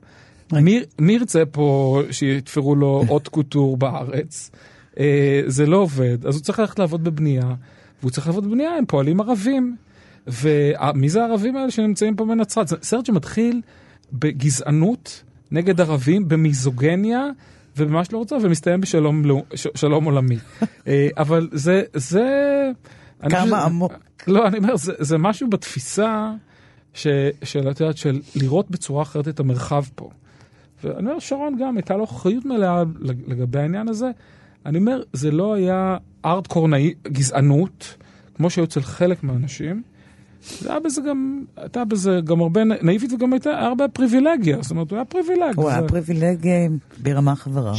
[0.53, 4.51] מי, מי ירצה פה שיתפרו לו עוד קוטור בארץ?
[4.99, 7.55] אה, זה לא עובד, אז הוא צריך ללכת לעבוד בבנייה,
[8.01, 9.77] והוא צריך לעבוד בבנייה עם פועלים ערבים.
[10.27, 12.85] ומי זה הערבים האלה שנמצאים פה בנצרת?
[12.85, 13.61] סרט שמתחיל
[14.13, 17.27] בגזענות נגד ערבים, במיזוגניה.
[17.77, 20.39] ובמה שלא רוצה, ומסתיים בשלום לא, שלום עולמי.
[20.89, 22.25] אה, אבל זה, זה...
[23.31, 23.93] כמה עמוק.
[24.27, 26.33] לא, אני אומר, זה, זה משהו בתפיסה
[26.95, 27.07] ש,
[27.43, 30.11] של, את יודעת, של לראות בצורה אחרת את המרחב פה.
[30.85, 34.11] ואני אומר, שרון גם, הייתה לו אחריות מלאה לגבי העניין הזה.
[34.67, 36.69] אני אומר, זה לא היה ארטקור
[37.07, 37.97] גזענות,
[38.35, 39.83] כמו שהיו אצל חלק מהאנשים.
[40.61, 44.91] זה היה בזה גם, הייתה בזה גם הרבה נאיבית וגם הייתה הרבה פריבילגיה, זאת אומרת,
[44.91, 45.57] הוא היה פריבילג.
[45.57, 46.49] הוא היה פריבילג
[47.03, 47.73] ברמה חברה.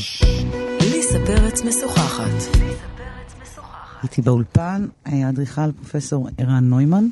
[0.82, 2.58] ליסה פרץ משוחחת.
[4.04, 7.08] איתי באולפן היה אדריכל פרופסור ערן נוימן.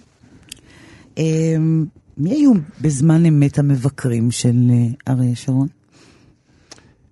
[1.17, 1.85] אמ,
[2.17, 5.67] מי היו בזמן אמת המבקרים של אה, אריה שרון?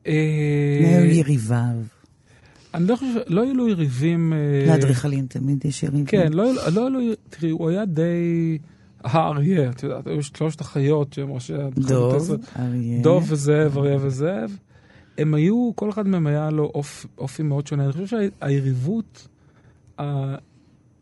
[0.08, 0.14] אה,
[0.82, 1.76] מי היו יריביו?
[2.74, 4.34] אני לא חושב, לא היו לו יריבים...
[4.34, 6.06] אה, לאדריכלים תמיד יש יריבים.
[6.06, 8.58] כן, לא, היו לו, תראי, הוא היה די
[9.04, 11.54] האריה, את יודעת, היו שלושת החיות שהם ראשי...
[11.76, 13.02] דוב, אריה.
[13.02, 14.58] דוב וזאב, אריה וזאב.
[15.18, 17.84] הם היו, כל אחד מהם היה לו אופ, אופי מאוד שונה.
[17.84, 19.28] אני חושב שהיריבות,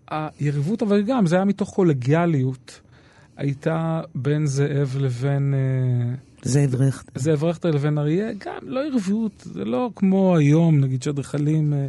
[0.09, 2.81] היריבות, אבל גם, זה היה מתוך קולגיאליות,
[3.37, 5.53] הייתה בין זאב לבין...
[6.43, 7.19] זאב רכטר.
[7.19, 11.73] זאב רכטר לבין אריה, גם לא ערבות, זה לא כמו היום, נגיד שאדריכלים...
[11.73, 11.87] אה,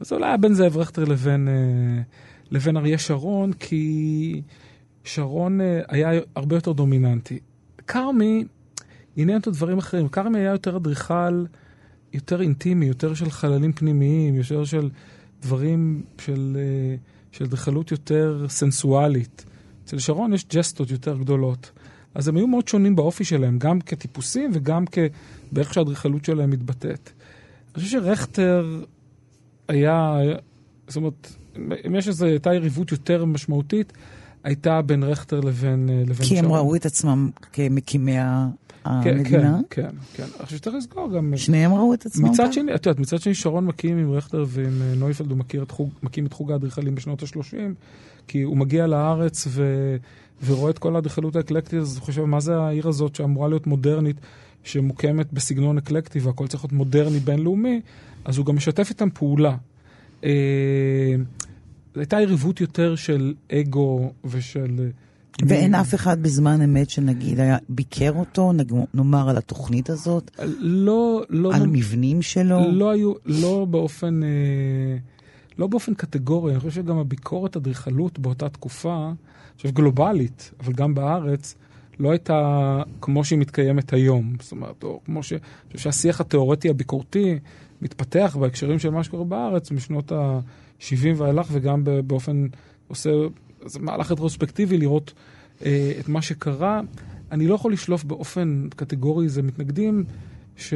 [0.00, 2.02] זה אולי היה בין זאב רכטר לבין, אה,
[2.50, 4.42] לבין אריה שרון, כי
[5.04, 7.38] שרון אה, היה הרבה יותר דומיננטי.
[7.86, 8.44] כרמי
[9.16, 10.08] עניין אותו דברים אחרים.
[10.08, 11.44] כרמי היה יותר אדריכל,
[12.12, 14.90] יותר אינטימי, יותר של חללים פנימיים, יותר של
[15.42, 19.44] דברים של אדריכלות יותר סנסואלית.
[19.84, 21.70] אצל שרון יש ג'סטות יותר גדולות.
[22.14, 24.84] אז הם היו מאוד שונים באופי שלהם, גם כטיפוסים וגם
[25.52, 27.10] באיך שהאדריכלות שלהם מתבטאת.
[27.74, 28.82] אני חושב שרכטר
[29.68, 30.16] היה,
[30.88, 31.32] זאת אומרת,
[31.86, 33.92] אם יש איזו, הייתה יריבות יותר משמעותית,
[34.44, 38.16] הייתה בין רכטר לבין, אה, לבין כי הם ראו את עצמם כמקימי
[38.84, 39.60] המדינה?
[39.70, 40.26] כן, כן, כן.
[40.38, 41.32] עכשיו שצריך לזכור גם...
[41.32, 44.44] אה, שניהם ראו את עצמם מצד שני, את יודעת, מצד שני שרון מקים עם רכטר
[44.48, 45.38] ועם אה, נויפלד, הוא
[46.02, 47.56] מקים את חוג האדריכלים בשנות ה-30,
[48.28, 49.96] כי הוא מגיע לארץ ו...
[50.46, 54.16] ורואה את כל האדריכלות האקלקטית, אז הוא חושב, מה זה העיר הזאת שאמורה להיות מודרנית,
[54.64, 57.80] שמוקמת בסגנון אקלקטי והכל צריך להיות מודרני בינלאומי,
[58.24, 59.56] אז הוא גם משתף איתם פעולה.
[60.24, 60.30] אה,
[61.94, 64.90] הייתה יריבות יותר של אגו ושל...
[65.42, 68.52] ואין אף אחד בזמן אמת שנגיד היה ביקר אותו,
[68.94, 70.30] נאמר על התוכנית הזאת?
[70.58, 71.54] לא, לא.
[71.54, 72.60] על לא, מבנים שלו?
[72.72, 74.28] לא היו, לא באופן, אה,
[75.58, 76.52] לא באופן קטגורי.
[76.52, 79.10] אני חושב שגם הביקורת אדריכלות באותה תקופה,
[79.56, 81.54] חושב גלובלית, אבל גם בארץ,
[81.98, 84.32] לא הייתה כמו שהיא מתקיימת היום.
[84.40, 85.32] זאת אומרת, או כמו ש...
[85.76, 87.38] שהשיח התיאורטי הביקורתי
[87.82, 92.46] מתפתח בהקשרים של מה שקורה בארץ משנות ה-70 ואילך, וגם באופן,
[92.88, 93.10] עושה,
[93.64, 95.12] זה מהלך רטרוספקטיבי לראות
[95.64, 96.80] אה, את מה שקרה.
[97.32, 100.04] אני לא יכול לשלוף באופן קטגורי, זה מתנגדים
[100.56, 100.74] ש...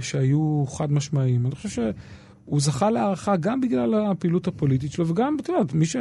[0.00, 1.46] שהיו חד משמעיים.
[1.46, 5.96] אני חושב שהוא זכה להערכה גם בגלל הפעילות הפוליטית שלו, וגם, אתה יודע, מי ש...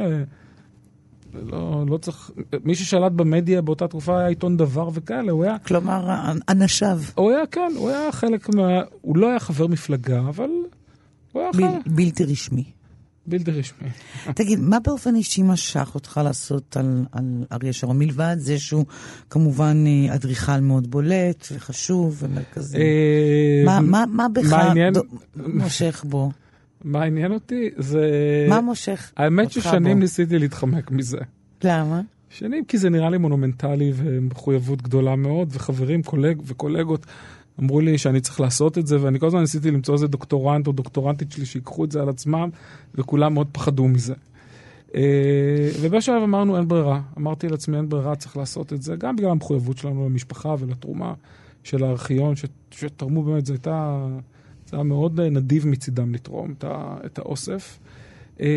[1.44, 2.32] לא, לא צריך...
[2.64, 5.60] מי ששלט במדיה באותה תקופה היה עיתון דבר וכאלה, הוא היה...
[5.60, 7.00] כלומר, אנשיו.
[7.16, 8.82] הוא היה, כן, הוא היה חלק מה...
[9.02, 10.50] הוא לא היה חבר מפלגה, אבל
[11.32, 11.56] הוא היה ב...
[11.56, 11.88] חלק.
[11.88, 12.64] בלתי רשמי.
[13.28, 13.90] בלתי רשמי.
[14.36, 18.00] תגיד, מה באופן אישי משך אותך לעשות על, על אריה שרון?
[18.00, 18.86] מלבד זה שהוא
[19.30, 22.78] כמובן אה, אדריכל מאוד בולט וחשוב ומרכזי.
[22.78, 24.56] אה, מה, מה, מה בך
[25.36, 26.32] מושך בו?
[26.84, 27.70] מה עניין אותי?
[27.78, 28.10] זה...
[28.50, 29.24] מה מושך בו?
[29.24, 31.18] האמת ששנים ניסיתי להתחמק מזה.
[31.64, 32.02] למה?
[32.30, 37.06] שנים כי זה נראה לי מונומנטלי ומחויבות גדולה מאוד, וחברים קולג, וקולגות
[37.60, 40.72] אמרו לי שאני צריך לעשות את זה, ואני כל הזמן ניסיתי למצוא איזה דוקטורנט או
[40.72, 42.50] דוקטורנטית שלי שיקחו את זה על עצמם,
[42.96, 44.14] וכולם מאוד פחדו מזה.
[44.96, 49.30] אה, ובשלב אמרנו אין ברירה, אמרתי לעצמי אין ברירה, צריך לעשות את זה, גם בגלל
[49.30, 51.14] המחויבות שלנו למשפחה ולתרומה
[51.64, 52.34] של הארכיון,
[52.72, 54.08] שתרמו באמת, זה הייתה,
[54.76, 56.54] היה מאוד נדיב מצידם לתרום
[57.06, 57.80] את האוסף.
[58.42, 58.48] אה,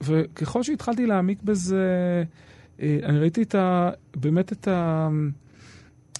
[0.00, 1.84] וככל שהתחלתי להעמיק בזה,
[2.82, 5.08] אה, אני ראיתי את ה, באמת את, ה,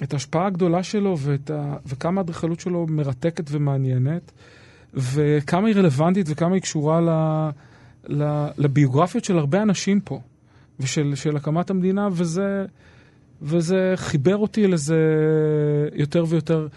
[0.02, 4.32] את ההשפעה הגדולה שלו ואת ה, וכמה האדריכלות שלו מרתקת ומעניינת,
[4.94, 7.10] וכמה היא רלוונטית וכמה היא קשורה ל,
[8.22, 10.20] ל, לביוגרפיות של הרבה אנשים פה,
[10.80, 12.66] ושל הקמת המדינה, וזה,
[13.42, 14.96] וזה חיבר אותי לזה
[15.94, 16.68] יותר ויותר אה,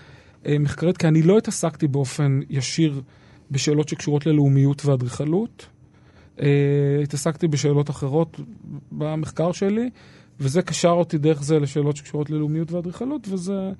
[0.59, 3.01] מחקרית, כי אני לא התעסקתי באופן ישיר
[3.51, 5.65] בשאלות שקשורות ללאומיות ואדריכלות.
[6.37, 6.41] Uh,
[7.03, 8.39] התעסקתי בשאלות אחרות
[8.91, 9.89] במחקר שלי,
[10.39, 13.71] וזה קשר אותי דרך זה לשאלות שקשורות ללאומיות ואדריכלות, וזה...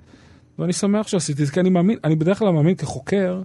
[0.58, 3.42] ואני שמח שעשיתי את זה, כי אני מאמין, אני בדרך כלל מאמין כחוקר,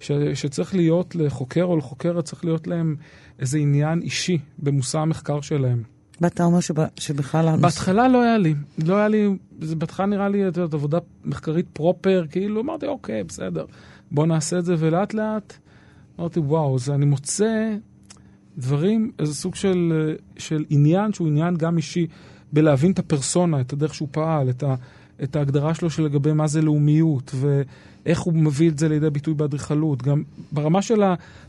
[0.00, 2.96] ש, שצריך להיות לחוקר או לחוקרת, צריך להיות להם
[3.38, 5.82] איזה עניין אישי במושא המחקר שלהם.
[6.20, 7.56] ואתה אומר שבא, שבכלל...
[7.60, 8.54] בהתחלה לא היה לי,
[8.84, 9.28] לא היה לי,
[9.60, 13.64] זה בהתחלה נראה לי את עבודה מחקרית פרופר, כאילו אמרתי, אוקיי, בסדר,
[14.10, 15.54] בוא נעשה את זה, ולאט לאט
[16.20, 17.74] אמרתי, וואו, זה אני מוצא
[18.58, 22.06] דברים, איזה סוג של, של עניין שהוא עניין גם אישי,
[22.52, 24.74] בלהבין את הפרסונה, את הדרך שהוא פעל, את, ה,
[25.22, 29.34] את ההגדרה שלו של לגבי מה זה לאומיות, ואיך הוא מביא את זה לידי ביטוי
[29.34, 31.02] באדריכלות, גם ברמה של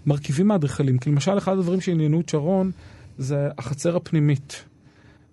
[0.05, 0.97] המרכיבים האדריכליים.
[0.97, 2.71] כי למשל, אחד הדברים שעניינו את שרון
[3.19, 4.65] זה החצר הפנימית.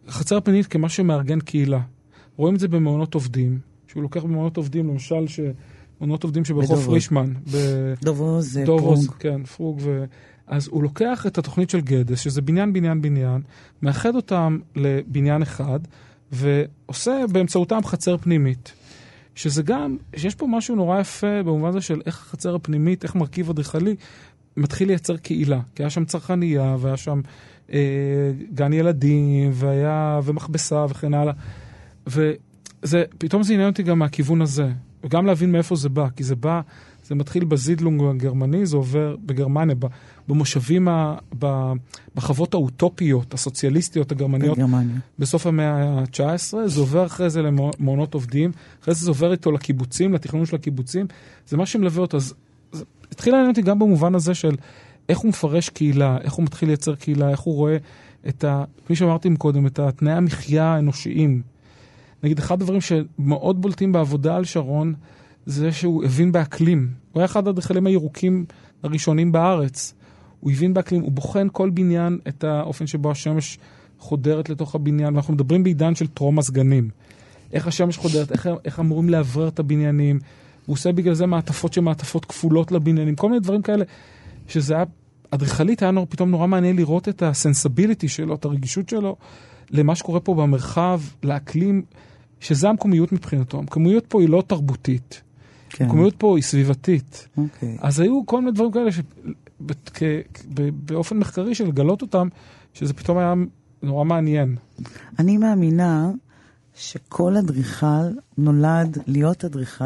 [0.08, 1.80] החצר הפנימית כמה שמארגן קהילה.
[2.36, 5.40] רואים את זה במעונות עובדים, שהוא לוקח במעונות עובדים, למשל, ש...
[6.00, 7.32] מעונות עובדים שברחוב פרישמן.
[8.64, 9.16] דובוז, פרוג.
[9.18, 9.80] כן, פרוג.
[9.82, 10.04] ו...
[10.46, 13.42] אז הוא לוקח את התוכנית של גדס, שזה בניין, בניין, בניין,
[13.82, 15.80] מאחד אותם לבניין אחד,
[16.32, 18.72] ועושה באמצעותם חצר פנימית.
[19.34, 23.50] שזה גם, שיש פה משהו נורא יפה במובן הזה של איך החצר הפנימית, איך מרכיב
[23.50, 23.96] אדריכלי
[24.56, 25.60] מתחיל לייצר קהילה.
[25.74, 27.20] כי היה שם צרכנייה, והיה שם
[27.72, 27.78] אה,
[28.54, 31.32] גן ילדים, והיה, ומכבסה וכן הלאה.
[32.06, 34.68] וזה, פתאום זה עניין אותי גם מהכיוון הזה,
[35.04, 36.60] וגם להבין מאיפה זה בא, כי זה בא,
[37.06, 39.76] זה מתחיל בזידלונג הגרמני, זה עובר בגרמניה,
[40.28, 41.16] במושבים, ה,
[42.14, 44.96] בחוות האוטופיות, הסוציאליסטיות הגרמניות, בגרמניה.
[45.18, 48.52] בסוף המאה ה-19, זה עובר אחרי זה למעונות עובדים,
[48.82, 51.06] אחרי זה זה עובר איתו לקיבוצים, לתכנון של הקיבוצים,
[51.46, 52.16] זה מה שמלווה אותו.
[52.16, 52.34] אז
[53.12, 54.56] התחיל לעניין אותי גם במובן הזה של
[55.08, 57.76] איך הוא מפרש קהילה, איך הוא מתחיל לייצר קהילה, איך הוא רואה
[58.28, 58.64] את ה...
[58.84, 61.42] כפי שאמרתי קודם, את התנאי המחיה האנושיים.
[62.22, 64.94] נגיד, אחד הדברים שמאוד בולטים בעבודה על שרון,
[65.46, 66.88] זה שהוא הבין באקלים.
[67.12, 68.44] הוא היה אחד האדריכלים הירוקים
[68.82, 69.94] הראשונים בארץ.
[70.40, 73.58] הוא הבין באקלים, הוא בוחן כל בניין את האופן שבו השמש
[73.98, 76.90] חודרת לתוך הבניין, ואנחנו מדברים בעידן של טרום מזגנים.
[77.52, 80.18] איך השמש חודרת, איך, איך אמורים לאוורר את הבניינים.
[80.66, 83.84] הוא עושה בגלל זה מעטפות שמעטפות כפולות לבניינים, כל מיני דברים כאלה,
[84.48, 84.84] שזה היה,
[85.30, 89.16] אדריכלית היה נור, פתאום נורא מעניין לראות את הסנסביליטי שלו, את הרגישות שלו,
[89.70, 91.82] למה שקורה פה במרחב, לאקלים,
[92.40, 93.58] שזה המקומיות מבחינתו.
[93.58, 95.22] המקומיות פה היא לא תרבותית.
[95.70, 95.84] כן.
[95.84, 97.28] המקומיות פה היא סביבתית.
[97.36, 97.76] אוקיי.
[97.80, 98.90] אז היו כל מיני דברים כאלה
[99.70, 102.28] שבאופן מחקרי של לגלות אותם,
[102.74, 103.34] שזה פתאום היה
[103.82, 104.56] נורא מעניין.
[105.18, 106.10] אני מאמינה
[106.74, 108.08] שכל אדריכל
[108.38, 109.84] נולד להיות אדריכל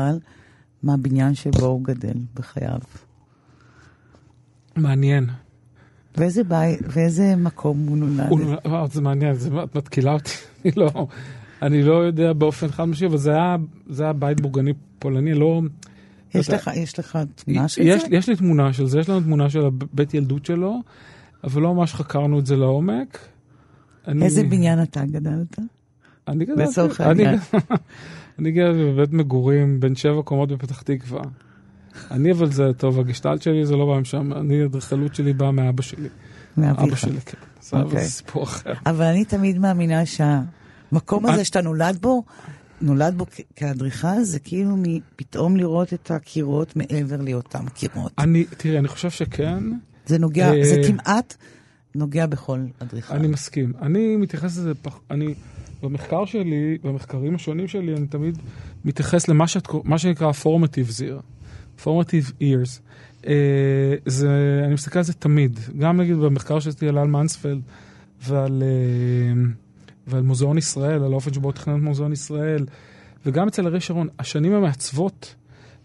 [0.82, 2.78] מהבניין שבו הוא גדל בחייו.
[4.76, 5.26] מעניין.
[6.16, 8.28] ואיזה בית, ואיזה מקום הוא נולד?
[8.30, 10.30] הוא נולד, זה מעניין, זה, את מתקילה אותי,
[10.64, 11.06] אני לא,
[11.62, 13.56] אני לא יודע באופן חד משמעי, אבל זה היה,
[13.88, 15.60] זה היה בית בורגני פולני, לא...
[16.34, 18.08] יש, אתה, לך, יש לך תמונה של יש, זה?
[18.10, 20.80] יש לי תמונה של זה, יש לנו תמונה של הבית ילדות שלו,
[21.44, 23.18] אבל לא ממש חקרנו את זה לעומק.
[24.08, 24.24] אני...
[24.24, 25.58] איזה בניין אתה גדלת?
[26.28, 27.38] אני גדלתי, לצורך העניין.
[28.40, 31.22] אני גדלתי בבית מגורים בין שבע קומות בפתח תקווה.
[32.10, 35.82] אני אבל זה טוב, הגשטלט שלי זה לא בא משם, אני, האדריכלות שלי באה מאבא
[35.82, 36.08] שלי.
[36.56, 37.38] מאבא שלי, כן.
[37.62, 37.76] זה.
[37.76, 38.04] אוקיי.
[38.04, 38.72] סיפור אחר.
[38.86, 42.24] אבל אני תמיד מאמינה שהמקום הזה שאתה נולד בו,
[42.80, 43.26] נולד בו
[43.56, 44.76] כאדריכל, זה כאילו
[45.16, 48.12] פתאום לראות את הקירות מעבר לאותם קירות.
[48.18, 49.64] אני, תראי, אני חושב שכן.
[50.06, 51.36] זה נוגע, אה, זה כמעט
[51.94, 53.14] נוגע בכל אדריכל.
[53.14, 53.72] אני מסכים.
[53.82, 54.72] אני מתייחס לזה,
[55.10, 55.34] אני,
[55.82, 58.38] במחקר שלי, במחקרים השונים שלי, אני תמיד
[58.84, 61.22] מתייחס למה שאת, שנקרא formative zero,
[61.84, 62.80] formative years.
[63.22, 63.26] Uh,
[64.06, 64.28] זה,
[64.64, 67.60] אני מסתכל על זה תמיד, גם נגיד במחקר שעשיתי על אל מנספלד
[68.22, 68.62] ועל...
[68.62, 69.70] Uh,
[70.10, 72.66] ועל מוזיאון ישראל, על האופן שבו תכנן את מוזיאון ישראל,
[73.26, 75.34] וגם אצל ארי שרון, השנים המעצבות,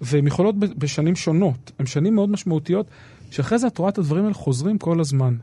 [0.01, 2.87] והן יכולות בשנים שונות, הן שנים מאוד משמעותיות,
[3.31, 5.35] שאחרי זה את רואה את הדברים האלה חוזרים כל הזמן.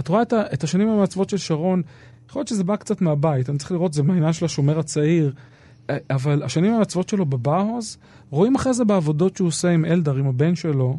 [0.00, 1.82] את רואה את, את השנים המעצבות של שרון,
[2.30, 5.32] יכול להיות שזה בא קצת מהבית, אני צריך לראות, זה מהעניין של השומר הצעיר,
[6.10, 7.98] אבל השנים המעצבות שלו בבאוז,
[8.30, 10.98] רואים אחרי זה בעבודות שהוא עושה עם אלדר, עם הבן שלו,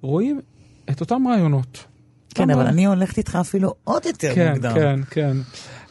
[0.00, 0.40] רואים
[0.90, 1.84] את אותם רעיונות.
[2.34, 4.74] כן, אבל אני הולכת איתך אפילו עוד יותר כן, מוקדם.
[4.74, 5.36] כן, כן.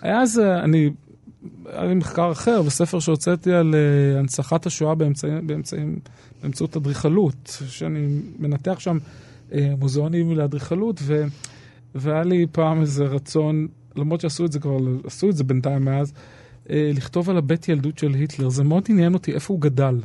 [0.02, 0.90] היה אז, אה, אני,
[1.66, 6.00] היה לי מחקר אחר בספר שהוצאתי על uh, הנצחת השואה באמצעים, באמצעים,
[6.42, 8.08] באמצעות אדריכלות, שאני
[8.40, 8.98] מנתח שם
[9.50, 11.26] uh, מוזיאונים לאדריכלות, ו,
[11.96, 13.68] והיה לי פעם איזה רצון,
[13.98, 16.14] למרות שעשו את זה כבר, עשו את זה בינתיים מאז,
[16.66, 18.50] uh, לכתוב על הבית ילדות של היטלר.
[18.50, 20.00] זה מאוד עניין אותי איפה הוא גדל.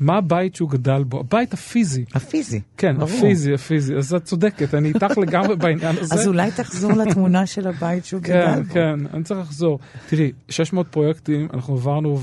[0.00, 1.20] מה הבית שהוא גדל בו?
[1.20, 2.04] הבית הפיזי.
[2.14, 2.60] הפיזי.
[2.76, 3.10] כן, ברור.
[3.10, 3.94] הפיזי, הפיזי.
[3.94, 6.14] אז את צודקת, אני איתך לגמרי בעניין הזה.
[6.14, 8.74] אז אולי תחזור לתמונה של הבית שהוא כן, גדל בו.
[8.74, 9.78] כן, אני צריך לחזור.
[10.08, 12.18] תראי, 600 פרויקטים, אנחנו עברנו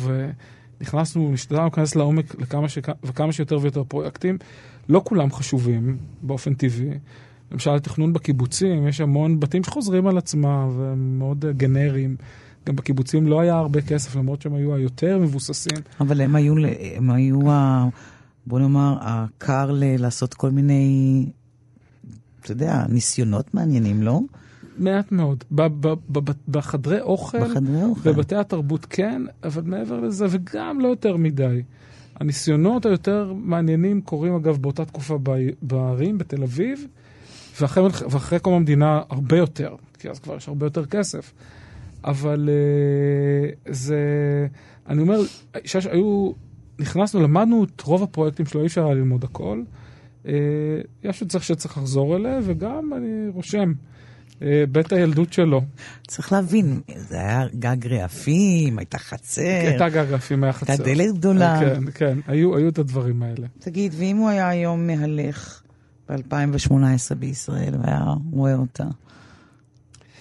[0.80, 2.78] ונכנסנו, השתדלנו להיכנס לעומק לכמה ש...
[3.04, 4.38] וכמה שיותר ויותר פרויקטים.
[4.90, 6.90] לא כולם חשובים באופן טבעי.
[7.56, 12.16] למשל, התכנון בקיבוצים, יש המון בתים שחוזרים על עצמם והם מאוד גנריים.
[12.68, 15.78] גם בקיבוצים לא היה הרבה כסף, למרות שהם היו היותר מבוססים.
[16.00, 16.54] אבל הם היו,
[16.96, 17.88] הם היו, ה-
[18.48, 21.26] בוא נאמר, הקר ל- לעשות כל מיני,
[22.42, 24.22] אתה יודע, ניסיונות מעניינים, לא?
[24.78, 25.44] מעט מאוד.
[25.52, 28.12] ב- ב- ב- בחדרי אוכל, בחדרי אוכל.
[28.14, 31.62] בבתי התרבות כן, אבל מעבר לזה, וגם לא יותר מדי.
[32.20, 35.18] הניסיונות היותר מעניינים קורים אגב באותה תקופה
[35.62, 36.88] בערים, בתל אביב,
[37.62, 41.34] ואחרי, ואחרי קום המדינה הרבה יותר, כי אז כבר יש הרבה יותר כסף.
[42.06, 43.98] אבל אה, זה,
[44.88, 45.20] אני אומר,
[45.66, 46.32] שיש, היו,
[46.80, 49.62] נכנסנו, למדנו את רוב הפרויקטים שלו, אי אפשר היה ללמוד הכל.
[50.28, 50.34] אה,
[51.04, 53.74] יש עוד צריך שצריך לחזור אליהם, וגם אני רושם,
[54.42, 55.62] אה, בית הילדות שלו.
[56.08, 60.72] צריך להבין, זה היה גג רעפים, הייתה חצר, הייתה גגפים מהחצר.
[60.72, 61.60] הייתה דלת גדולה.
[61.60, 63.48] כן, כן, היו, היו את הדברים האלה.
[63.60, 65.62] תגיד, ואם הוא היה היום מהלך
[66.10, 68.84] ב-2018 בישראל והיה רואה אותה,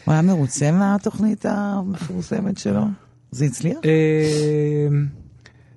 [0.05, 2.85] הוא היה מרוצה מהתוכנית המפורסמת שלו?
[3.30, 3.78] זה הצליח?
[3.85, 4.89] אה,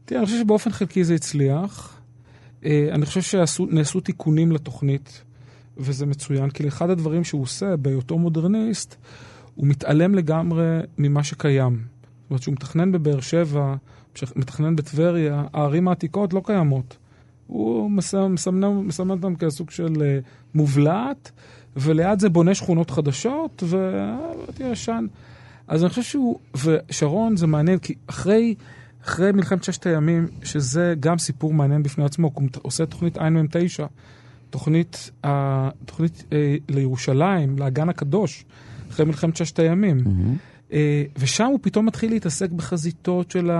[0.05, 1.99] תראה, אני חושב שבאופן חלקי זה הצליח.
[2.65, 5.21] אה, אני חושב שנעשו תיקונים לתוכנית,
[5.77, 8.95] וזה מצוין, כי אחד הדברים שהוא עושה בהיותו מודרניסט,
[9.55, 11.73] הוא מתעלם לגמרי ממה שקיים.
[11.73, 13.75] זאת אומרת, שהוא מתכנן בבאר שבע,
[14.35, 16.97] מתכנן בטבריה, הערים העתיקות לא קיימות.
[17.47, 18.31] הוא מסמן,
[18.83, 20.19] מסמן, אותם כסוג של אה,
[20.55, 21.31] מובלעת,
[21.75, 25.05] וליד זה בונה שכונות חדשות, ותהיה ישן.
[25.67, 28.55] אז אני חושב שהוא, ושרון זה מעניין, כי אחרי,
[29.05, 33.83] אחרי מלחמת ששת הימים, שזה גם סיפור מעניין בפני עצמו, הוא עושה תוכנית ע"מ9,
[34.49, 38.45] תוכנית, אה, תוכנית אה, לירושלים, לאגן הקדוש,
[38.89, 39.97] אחרי מלחמת ששת הימים.
[39.97, 40.73] Mm-hmm.
[40.73, 43.51] אה, ושם הוא פתאום מתחיל להתעסק בחזיתות של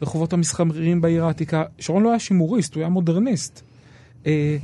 [0.00, 1.64] הרחובות המסחריים בעיר העתיקה.
[1.78, 3.62] שרון לא היה שימוריסט, הוא היה מודרניסט.
[4.26, 4.56] אה,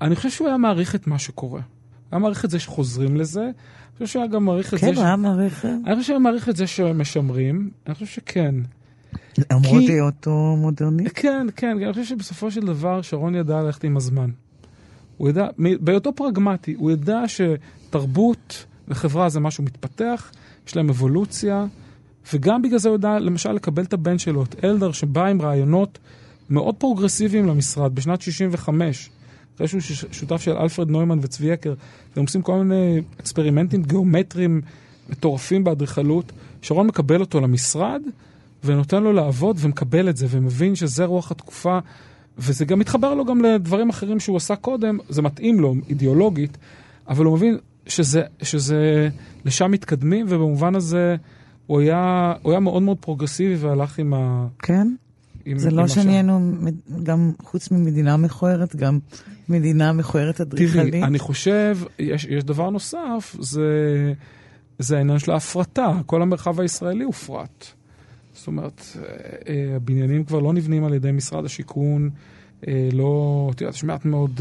[0.00, 1.60] אני חושב שהוא היה מעריך את מה שקורה.
[2.12, 3.42] היה מעריך את זה שחוזרים לזה.
[3.42, 3.52] אני
[3.98, 4.92] חושב שהוא היה גם מעריך את כן, זה...
[4.92, 4.98] הוא ש...
[4.98, 5.64] היה מעריך...
[5.64, 7.70] אני חושב שהוא היה מעריך את זה שמשמרים.
[7.86, 8.54] אני חושב שכן.
[9.50, 11.12] למרות כי- היותו מודרניסט?
[11.14, 14.30] כן, כן, אני חושב שבסופו של דבר שרון ידע ללכת עם הזמן.
[15.16, 15.46] הוא ידע,
[15.80, 20.30] בהיותו פרגמטי, הוא ידע שתרבות וחברה זה משהו מתפתח,
[20.66, 21.66] יש להם אבולוציה,
[22.32, 25.98] וגם בגלל זה הוא ידע למשל לקבל את הבן שלו, את אלדר, שבא עם רעיונות
[26.50, 29.10] מאוד פרוגרסיביים למשרד בשנת 65.
[29.56, 29.80] אחרי שהוא
[30.12, 31.74] שותף של אלפרד נוימן וצבי יקר,
[32.16, 34.60] והם עושים כל מיני experiments גיאומטריים
[35.08, 36.32] מטורפים באדריכלות.
[36.62, 38.02] שרון מקבל אותו למשרד,
[38.64, 41.78] ונותן לו לעבוד ומקבל את זה, ומבין שזה רוח התקופה,
[42.38, 46.58] וזה גם מתחבר לו גם לדברים אחרים שהוא עשה קודם, זה מתאים לו אידיאולוגית,
[47.08, 49.08] אבל הוא מבין שזה, שזה
[49.44, 51.16] לשם מתקדמים, ובמובן הזה
[51.70, 54.46] הוא היה, הוא היה מאוד מאוד פרוגרסיבי והלך עם ה...
[54.58, 54.88] כן?
[55.44, 55.86] עם, זה עם לא.
[55.88, 56.52] שנהיינו,
[57.02, 58.98] גם חוץ ממדינה מכוערת, גם
[59.48, 60.92] מדינה מכוערת אדריכלית.
[60.92, 63.62] תראי, אני חושב, יש, יש דבר נוסף, זה,
[64.78, 65.92] זה העניין של ההפרטה.
[66.06, 67.66] כל המרחב הישראלי הופרט.
[68.34, 69.02] זאת אומרת, אה,
[69.48, 72.10] אה, הבניינים כבר לא נבנים על ידי משרד השיכון,
[72.68, 74.40] אה, לא, את יודעת, יש מעט מאוד,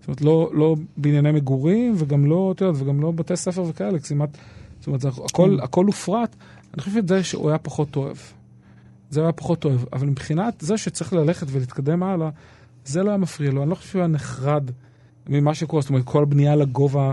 [0.00, 3.98] זאת אומרת, לא, לא בנייני מגורים, וגם לא, את יודעת, וגם לא בתי ספר וכאלה,
[3.98, 4.38] כמעט,
[4.86, 6.36] זאת אומרת, זה, הכל, הכל הופרט.
[6.74, 8.16] אני חושב שזה שהוא היה פחות אוהב.
[9.10, 9.80] זה היה פחות אוהב.
[9.92, 12.30] אבל מבחינת זה שצריך ללכת ולהתקדם הלאה,
[12.84, 13.62] זה לא היה מפריע לו.
[13.62, 14.70] אני לא חושב שהוא היה נחרד
[15.28, 17.12] ממה שקורה, זאת אומרת, כל הבנייה לגובה,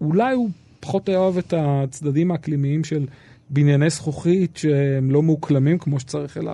[0.00, 3.06] אולי הוא פחות היה אוהב את הצדדים האקלימיים של
[3.50, 6.52] בנייני זכוכית שהם לא מאוקלמים כמו שצריך, אלא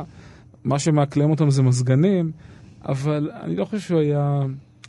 [0.64, 2.32] מה שמאקלם אותם זה מזגנים,
[2.84, 4.40] אבל אני לא חושב שהוא היה,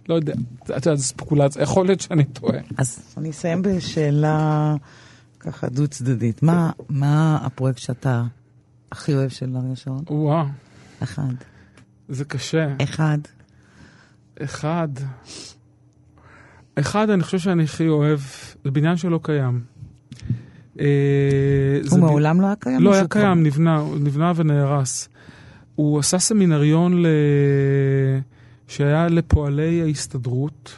[0.10, 0.34] לא יודע,
[0.64, 2.60] את יודעת, זו ספקולציה, יכול להיות שאני טועה.
[2.78, 4.76] אז אני אסיים בשאלה
[5.44, 6.44] ככה דו-צדדית.
[6.44, 8.24] מה, מה הפרויקט שאתה
[8.91, 10.04] הכי אוהב של אריה שרון?
[10.10, 10.46] וואו,
[11.04, 11.34] אחד.
[12.10, 12.76] זה קשה.
[12.84, 13.18] אחד.
[14.41, 14.88] אחד,
[16.76, 18.20] אחד אני חושב שאני הכי אוהב,
[18.64, 19.62] זה בניין שלא קיים.
[20.80, 22.82] אה, הוא מעולם לא היה קיים?
[22.82, 25.10] לא היה קיים, נבנה, נבנה ונהרס.
[25.76, 27.08] הוא עשה סמינריון ל...
[28.68, 30.76] שהיה לפועלי ההסתדרות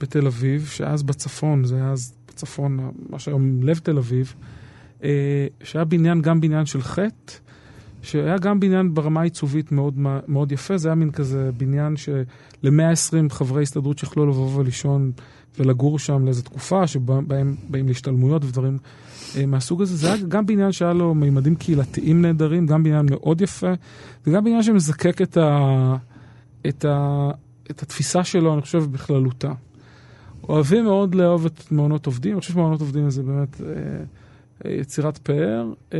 [0.00, 4.34] בתל אביב, שאז בצפון, זה היה אז בצפון, מה שהיום לב תל אביב,
[5.04, 7.32] אה, שהיה בניין, גם בניין של חטא,
[8.02, 9.94] שהיה גם בניין ברמה העיצובית מאוד,
[10.28, 15.12] מאוד יפה, זה היה מין כזה בניין של-120 חברי הסתדרות שיכלו לבוא ולישון
[15.58, 18.78] ולגור שם לאיזו תקופה, שבהם באים להשתלמויות ודברים
[19.36, 19.96] אה, מהסוג הזה.
[19.96, 23.72] זה היה גם בניין שהיה לו מימדים קהילתיים נהדרים, גם בניין מאוד יפה,
[24.26, 25.96] וגם בניין שמזקק את, ה,
[26.68, 27.30] את, ה,
[27.70, 29.52] את התפיסה שלו, אני חושב, בכללותה.
[30.50, 33.66] אוהבים מאוד לאהוב את מעונות עובדים, אני חושב שמעונות עובדים זה באמת אה,
[34.64, 35.72] אה, יצירת פאר.
[35.94, 35.98] אה,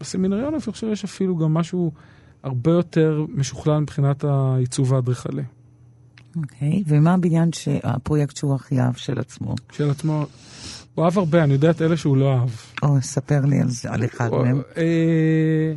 [0.00, 1.92] בסמינריון אני חושב שיש אפילו גם משהו
[2.42, 5.42] הרבה יותר משוכלל מבחינת העיצוב האדריכלי.
[6.36, 7.50] אוקיי, okay, ומה הבניין.
[7.84, 9.54] הפרויקט שהוא הכי אהב של עצמו?
[9.72, 10.26] של עצמו,
[10.94, 12.50] הוא אהב הרבה, אני יודע את אלה שהוא לא אהב.
[12.82, 14.60] או, ספר לי על זה, על אחד הוא, מהם.
[14.76, 15.74] אה,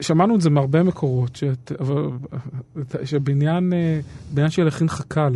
[0.00, 1.72] שמענו את זה מהרבה מקורות, שאת,
[3.04, 4.00] שבניין אה,
[4.34, 5.32] בניין של הכין חכ"ל,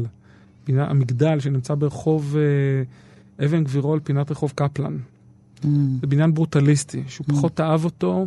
[0.66, 4.96] בניין, המגדל שנמצא ברחוב אה, אבן גבירול, פינת רחוב קפלן.
[4.96, 5.66] Mm.
[6.00, 7.32] זה בניין ברוטליסטי, שהוא mm.
[7.32, 8.26] פחות אהב אותו.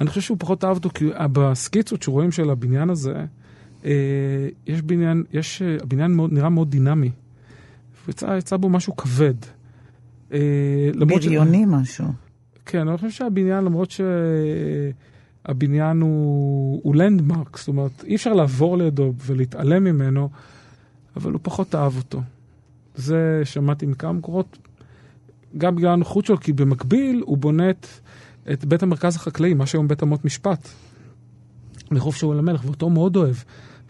[0.00, 3.24] אני חושב שהוא פחות אהב אותו כי בסקיצות שרואים של הבניין הזה,
[3.84, 7.10] אה, יש בניין, יש, אה, הבניין מאוד, נראה מאוד דינמי.
[8.08, 9.34] יצא, יצא בו משהו כבד.
[10.32, 10.38] אה,
[10.98, 11.68] בריוני ש...
[11.68, 12.06] משהו.
[12.66, 19.12] כן, אני חושב שהבניין, למרות שהבניין הוא, הוא לנדמרק, זאת אומרת, אי אפשר לעבור לידו
[19.26, 20.28] ולהתעלם ממנו,
[21.16, 22.22] אבל הוא פחות אהב אותו.
[22.94, 24.58] זה שמעתי מכמה מקורות,
[25.58, 27.86] גם בגלל הנוחות שלו, כי במקביל הוא בונה את,
[28.52, 30.68] את בית המרכז החקלאי, מה שהיום בית אמות משפט,
[31.90, 33.36] לחוף שאול המלך, ואותו מאוד אוהב.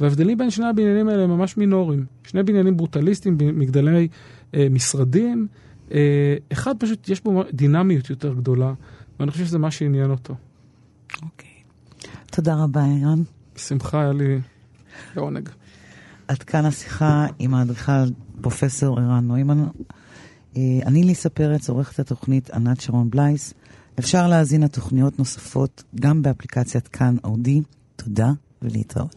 [0.01, 2.07] וההבדלים בין שני הבניינים האלה הם ממש מינוריים.
[2.25, 4.09] שני בניינים ברוטליסטיים, מגדלי
[4.55, 5.47] אה, משרדים.
[5.93, 8.73] אה, אחד פשוט, יש בו דינמיות יותר גדולה,
[9.21, 10.35] ואני חושב שזה מה שעניין אותו.
[11.23, 11.51] אוקיי.
[12.31, 13.23] תודה רבה, ערן.
[13.55, 14.39] בשמחה, היה לי
[15.17, 15.49] לעונג.
[16.29, 18.11] עד כאן השיחה עם האדריכל
[18.41, 19.65] פרופסור ערן נוימן.
[20.57, 23.55] אה, אני ליסה פרץ, עורכת התוכנית ענת שרון בלייס.
[23.99, 27.61] אפשר להאזין לתוכניות נוספות גם באפליקציית כאן אודי.
[27.97, 28.31] תודה
[28.63, 29.15] ולהתראות.